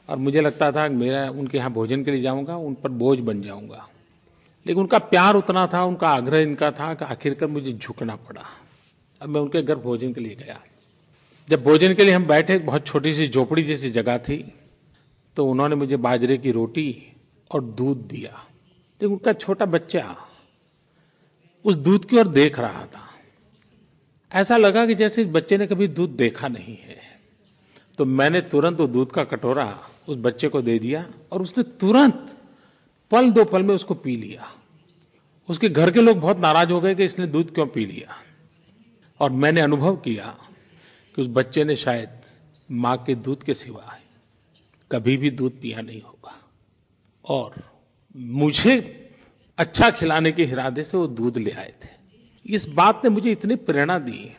और 0.09 0.17
मुझे 0.17 0.41
लगता 0.41 0.73
था 0.73 0.89
कि 0.89 0.95
मेरा, 0.95 1.31
उनके 1.31 1.59
यहाँ 1.59 1.71
भोजन 1.73 2.05
के 2.05 2.11
लिए 2.11 2.23
जाऊँगा, 2.23 2.57
उन 2.57 2.75
पर 2.75 2.89
बोझ 2.89 3.19
बन 3.19 3.43
जाऊँगा। 3.43 3.89
लेकिन 4.67 4.81
उनका 4.81 4.99
प्यार 4.99 5.35
उतना 5.35 5.67
था, 5.67 5.85
उनका 5.85 6.09
आग्रह 6.09 6.39
इनका 6.39 6.71
था 6.71 6.95
कि 6.95 7.05
आखिरकार 7.05 7.49
मुझे 7.49 7.73
झुकना 7.73 8.17
पड़ा। 8.17 8.43
अब 9.23 9.29
मैं 9.29 9.41
उनके 9.41 9.63
घर 9.63 9.75
भोजन 9.75 10.13
के 10.13 10.21
लिए 10.21 10.35
गया। 10.35 10.61
जब 11.49 11.63
भोजन 11.65 11.95
के 11.95 12.05
लिए 12.05 12.13
हम 12.13 12.25
बैठे 12.25 12.59
बहुत 12.59 12.87
छोटी 12.87 13.15
सी 13.15 13.29
झोपड़ी 13.29 13.63
जैसी 13.63 13.91
जगह 13.91 14.19
थी 14.19 14.53
तो 15.37 15.47
उन्होंने 15.47 15.75
मुझे 15.75 15.97
बाजरे 15.97 16.37
की 16.39 16.51
रोटी 16.51 17.13
और 17.51 17.63
दूध 17.63 17.99
दिया। 17.99 18.31
लेकिन 19.03 19.09
उनका 19.09 19.33
छोटा 19.33 19.65
बच्चा 19.65 20.17
उस 21.65 21.77
दूध 21.77 22.05
की 22.05 22.19
ओर 22.19 22.29
देख 22.29 22.59
रहा 22.59 22.85
था। 22.85 23.06
ऐसा 24.37 24.57
लगा 24.57 24.87
कि 24.87 24.95
जैसे 24.95 25.23
इस 25.23 25.29
बच्चे 25.29 25.59
ने 25.59 25.67
कभी 25.67 25.89
दूध 25.89 26.11
देखा 26.11 26.49
नहीं 26.49 26.77
है। 26.77 27.21
तो 27.99 28.05
मैंने 28.05 28.41
तुरंत 28.41 28.81
वो 28.81 28.87
दूध 28.87 29.13
का 29.13 29.25
कटोरा 29.25 29.79
उस 30.09 30.17
बच्चे 30.17 30.49
को 30.49 30.63
दे 30.63 30.79
दिया 30.79 31.07
और 31.33 31.43
उसने 31.43 31.65
तुरंत 31.65 32.37
पल 33.11 33.31
दो 33.31 33.45
पल 33.45 33.63
में 33.63 33.75
उसको 33.75 33.95
पी 33.95 34.17
लिया। 34.17 34.53
उसके 35.49 35.69
घर 35.69 35.91
के 35.91 36.01
लोग 36.01 36.21
बहुत 36.21 36.39
नाराज़ 36.39 36.73
हो 36.73 36.81
गए 36.81 36.95
कि 36.95 37.05
इसने 37.05 37.27
दूध 37.27 37.55
क्यों 37.55 37.67
पी 37.67 37.87
लिया। 37.87 38.23
और 39.21 39.31
मैंने 39.31 39.61
अनुभव 39.61 39.97
किया 39.97 40.37
कि 41.15 41.23
उस 41.23 41.29
बच्चे 41.29 41.65
ने 41.65 41.77
शायद 41.77 42.09
माँ 42.71 42.97
के 42.97 43.15
दूध 43.15 43.43
के 43.43 43.55
सिवाय 43.55 44.01
कभी 44.93 45.17
भी 45.17 45.31
दूध 45.31 45.61
पिया 45.61 45.81
नहीं 45.81 46.03
होगा। 46.03 46.39
और 47.25 47.55
मुझे 48.17 48.79
अच्छा 49.59 49.91
खिलाने 49.91 50.33
के 50.33 50.43
इरादे 50.43 50.85
से 50.85 50.97
वो 50.97 51.07
दूध 51.07 51.39
ले 51.39 51.51
आए 51.51 51.75
थे। 51.85 51.96
इस 52.49 52.69
बात 52.69 53.01
ने 53.05 53.11
मुझे 53.11 53.33
इतनी 53.33 53.55
प्रेरणा 53.57 53.99
दी 53.99 54.37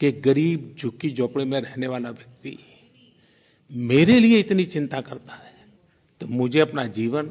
कि 0.00 0.12
गरीब 0.12 0.76
झुक्की 0.78 1.10
झोपड़े 1.10 1.44
में 1.44 1.60
रहने 1.60 1.86
वाला 1.86 2.10
व्यक्ति 2.10 2.58
मेरे 3.70 4.20
लिए 4.20 4.38
इतनी 4.38 4.64
चिंता 4.64 5.00
करता 5.00 5.34
है 5.34 5.52
तो 6.20 6.26
मुझे 6.26 6.60
अपना 6.60 6.84
जीवन 6.84 7.30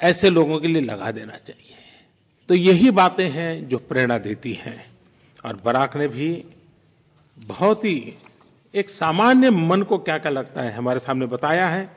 ऐसे 0.00 0.30
लोगों 0.30 0.60
के 0.60 0.68
लिए 0.68 0.82
लगा 0.82 1.10
देना 1.10 1.36
चाहिए। 1.36 1.76
तो 2.48 2.54
यही 2.54 2.90
बातें 2.90 3.28
हैं 3.30 3.68
जो 3.68 3.78
प्रेरणा 3.78 4.18
देती 4.18 4.52
हैं। 4.52 4.86
और 5.44 5.56
बराक 5.64 5.96
ने 5.96 6.08
भी 6.08 6.44
बहुत 7.38 7.84
ही 7.84 8.14
एक 8.74 8.90
सामान्य 8.90 9.50
मन 9.50 9.82
को 9.82 9.98
क्या 9.98 10.18
क्या 10.18 10.32
लगता 10.32 10.62
है 10.62 10.72
हमारे 10.72 10.98
सामने 10.98 11.26
बताया 11.26 11.68
है। 11.68 11.90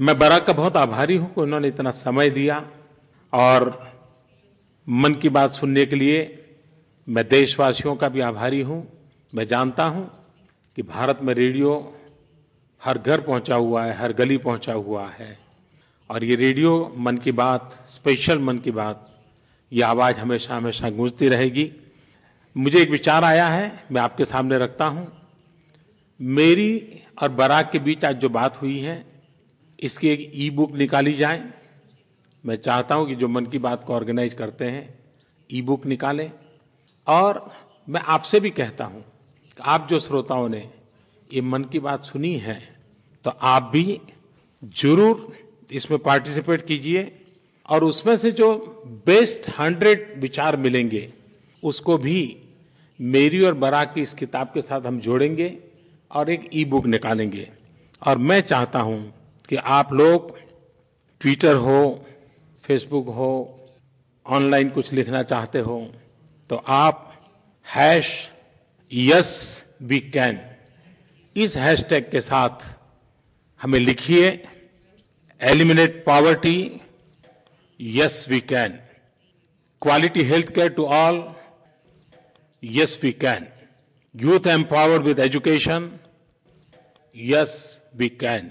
मैं 0.00 0.18
बराक 0.18 0.46
का 0.46 0.52
बहुत 0.52 0.76
आभारी 0.76 1.16
हूँ 1.16 1.34
कि 1.34 1.40
उन्होंने 1.40 1.68
इतना 1.68 1.90
समय 1.90 2.30
दिया 2.30 2.70
और 3.32 3.93
मन 4.88 5.14
की 5.14 5.28
बात 5.28 5.52
सुनने 5.52 5.86
के 5.86 5.96
लिए 5.96 6.44
मैं 7.08 7.28
देशवासियों 7.28 7.96
का 7.96 8.08
भी 8.08 8.20
आभारी 8.20 8.60
हूँ। 8.60 8.86
मैं 9.34 9.46
जानता 9.46 9.84
हूँ 9.84 10.10
कि 10.76 10.82
भारत 10.82 11.18
में 11.22 11.34
रेडियो 11.34 11.94
हर 12.84 12.98
घर 12.98 13.20
पहुँचा 13.20 13.54
हुआ 13.54 13.84
है, 13.84 13.96
हर 13.96 14.12
गली 14.12 14.38
पहुँचा 14.38 14.72
हुआ 14.72 15.08
है। 15.08 15.38
और 16.10 16.24
ये 16.24 16.36
रेडियो 16.36 16.94
मन 16.98 17.16
की 17.16 17.32
बात, 17.32 17.86
स्पेशल 17.88 18.38
मन 18.38 18.58
की 18.58 18.70
बात, 18.70 19.22
ये 19.72 19.82
आवाज़ 19.82 20.20
हमेशा 20.20 20.56
हमेशा 20.56 20.90
गूंजती 20.90 21.28
रहेगी। 21.28 21.72
मुझे 22.56 22.82
एक 22.82 22.90
विचार 22.90 23.24
आया 23.24 23.48
है, 23.48 23.84
मैं 23.92 24.00
आपके 24.02 24.24
सामने 24.24 24.58
रखता 24.58 24.84
हूँ। 24.84 25.12
मेरी 26.20 27.02
और 27.22 27.28
बराक 27.28 27.70
के 27.72 27.78
बीच 27.78 28.04
आज 28.04 28.16
जो 28.16 28.28
बात 28.28 28.62
हुई 28.62 28.78
है, 28.78 29.04
इसकी 29.80 30.08
एक 30.08 30.32
ई 30.34 30.50
बुक 30.50 30.76
निकाली 30.76 31.12
जाए। 31.12 31.42
मैं 32.44 32.56
चाहता 32.56 32.94
हूँ 32.94 33.06
कि 33.08 33.14
जो 33.14 33.28
मन 33.28 33.46
की 33.46 33.58
बात 33.58 33.84
को 33.84 33.94
ऑर्गेनाइज 33.94 34.32
करते 34.34 34.64
हैं 34.64 34.88
ई 35.50 35.62
बुक 35.62 35.86
निकालें। 35.86 36.30
और 37.06 37.44
मैं 37.88 38.00
आपसे 38.06 38.40
भी 38.40 38.50
कहता 38.50 38.84
हूँ 38.84 39.00
कि 39.00 39.62
आप 39.62 39.86
जो 39.90 39.98
श्रोताओं 39.98 40.48
ने 40.48 40.68
ये 41.30 41.40
मन 41.42 41.64
की 41.64 41.78
बात 41.80 42.04
सुनी 42.04 42.34
है 42.38 42.58
तो 43.24 43.30
आप 43.42 43.70
भी 43.72 44.00
ज़रूर 44.76 45.32
इसमें 45.70 45.98
पार्टिसिपेट 46.00 46.66
कीजिए 46.66 47.10
और 47.68 47.84
उसमें 47.84 48.16
से 48.16 48.30
जो 48.32 48.54
बेस्ट 49.06 49.48
हंड्रेड 49.58 50.12
विचार 50.20 50.56
मिलेंगे, 50.56 51.12
उसको 51.62 51.96
भी 51.98 52.36
मेरी 53.00 53.40
और 53.40 53.54
बराक 53.56 53.92
की 53.94 54.02
इस 54.02 54.14
किताब 54.14 54.50
के 54.54 54.60
साथ 54.60 54.86
हम 54.86 54.98
जोड़ेंगे 55.00 55.56
और 56.10 56.30
एक 56.30 56.48
ई 56.52 56.64
बुक 56.64 56.86
निकालेंगे। 56.86 57.48
और 58.02 58.18
मैं 58.20 58.40
चाहता 58.42 58.80
हूँ 58.80 58.98
कि 59.48 59.56
आप 59.56 59.92
लोग 59.92 60.36
ट्विटर 61.20 61.54
हो 61.56 62.06
फेसबुक 62.64 63.06
हो 63.16 63.30
ऑनलाइन 64.26 64.68
कुछ 64.70 64.92
लिखना 64.92 65.22
चाहते 65.22 65.58
हो 65.68 65.78
तो 66.50 66.56
आप 66.76 67.10
हैश 67.66 68.08
यस 68.92 69.32
वी 69.82 69.98
कैन 70.14 70.40
इस 71.36 71.56
हैशटैग 71.56 72.10
के 72.10 72.20
साथ 72.20 72.64
हमें 73.60 73.78
लिखिए 73.80 74.28
eliminate 75.40 76.02
poverty 76.06 76.58
yes 77.80 78.26
we 78.30 78.40
can 78.52 78.78
quality 79.82 80.22
health 80.24 80.54
care 80.54 80.68
to 80.74 80.84
all 80.98 81.24
yes 82.62 82.98
we 83.02 83.12
can 83.24 83.46
youth 84.14 84.46
empowered 84.46 85.02
with 85.02 85.18
education 85.20 85.90
yes 87.14 87.56
we 87.96 88.08
can 88.22 88.50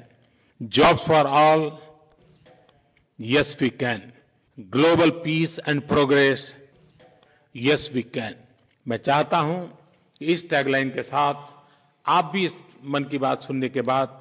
jobs 0.61 1.01
for 1.07 1.27
all 1.37 1.69
yes 3.19 3.57
we 3.61 3.69
can 3.69 4.01
global 4.59 5.09
peace 5.09 5.59
and 5.69 5.81
progress 5.81 6.55
yes 7.55 7.89
we 7.93 8.01
can 8.01 8.35
मैं 8.87 8.97
चाहता 8.97 9.37
हूँ 9.37 9.79
इस 10.21 10.49
tagline 10.49 10.89
के 10.89 11.03
साथ 11.03 11.51
आप 12.05 12.31
भी 12.33 12.45
इस 12.45 12.63
मन 12.85 13.03
की 13.03 13.17
बात 13.17 13.43
सुनने 13.43 13.69
के 13.69 13.81
बाद 13.81 14.19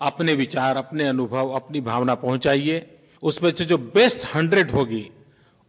अपने 0.00 0.34
विचार, 0.34 0.76
अपने 0.76 1.04
अनुभव, 1.04 1.50
अपनी 1.50 1.80
भावना 1.80 2.14
पहुंचाइए। 2.14 2.90
उसमें 3.22 3.50
से 3.50 3.64
जो 3.64 3.78
बेस्ट 3.78 4.26
हंड्रेड 4.34 4.70
होगी, 4.70 5.10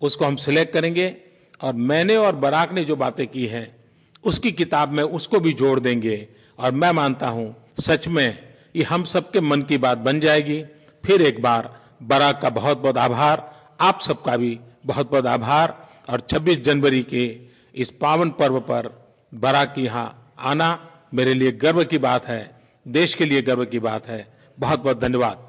उसको 0.01 0.25
हम 0.25 0.35
सिलेक्ट 0.35 0.73
करेंगे 0.73 1.15
और 1.61 1.73
मैंने 1.73 2.15
और 2.15 2.35
बराक 2.35 2.71
ने 2.71 2.83
जो 2.85 2.95
बातें 2.95 3.27
की 3.27 3.45
हैं, 3.45 3.75
उसकी 4.23 4.51
किताब 4.51 4.89
में 4.89 5.03
उसको 5.03 5.39
भी 5.39 5.53
जोड़ 5.53 5.79
देंगे। 5.79 6.27
और 6.59 6.71
मैं 6.71 6.91
मानता 6.91 7.27
हूँ, 7.27 7.55
सच 7.79 8.07
में, 8.07 8.53
ये 8.75 8.83
हम 8.83 9.03
सबके 9.03 9.39
मन 9.39 9.61
की 9.61 9.77
बात 9.77 9.97
बन 9.97 10.19
जाएगी। 10.19 10.63
फिर 11.03 11.21
एक 11.21 11.41
बार 11.41 11.84
बराक 12.03 12.41
का 12.41 12.49
बहुत 12.49 12.77
बहुत 12.77 12.97
आभार। 12.97 13.61
आप 13.81 13.99
सबका 13.99 14.37
भी 14.37 14.59
बहुत 14.85 15.11
बहुत 15.11 15.25
आभार। 15.25 15.89
और 16.09 16.19
26 16.19 16.61
जनवरी 16.61 17.03
के 17.03 17.39
इस 17.75 17.89
पावन 17.89 18.29
पर्व 18.29 18.59
पर 18.59 19.13
बराक 19.33 19.73
की 19.75 19.81
यहाँ 19.81 20.33
आना 20.39 20.91
मेरे 21.13 21.33
लिए 21.33 21.51
गर्व 21.51 21.83
की 21.83 21.97
बात 21.97 22.25
है। 22.25 22.61
देश 22.87 23.13
के 23.13 23.25
लिए 23.25 23.41
गर्व 23.41 23.65
की 23.65 23.79
बात 23.79 24.07
है। 24.07 24.37
बहुत 24.59 24.83
बहुत 24.83 25.01
धन्यवाद। 25.01 25.44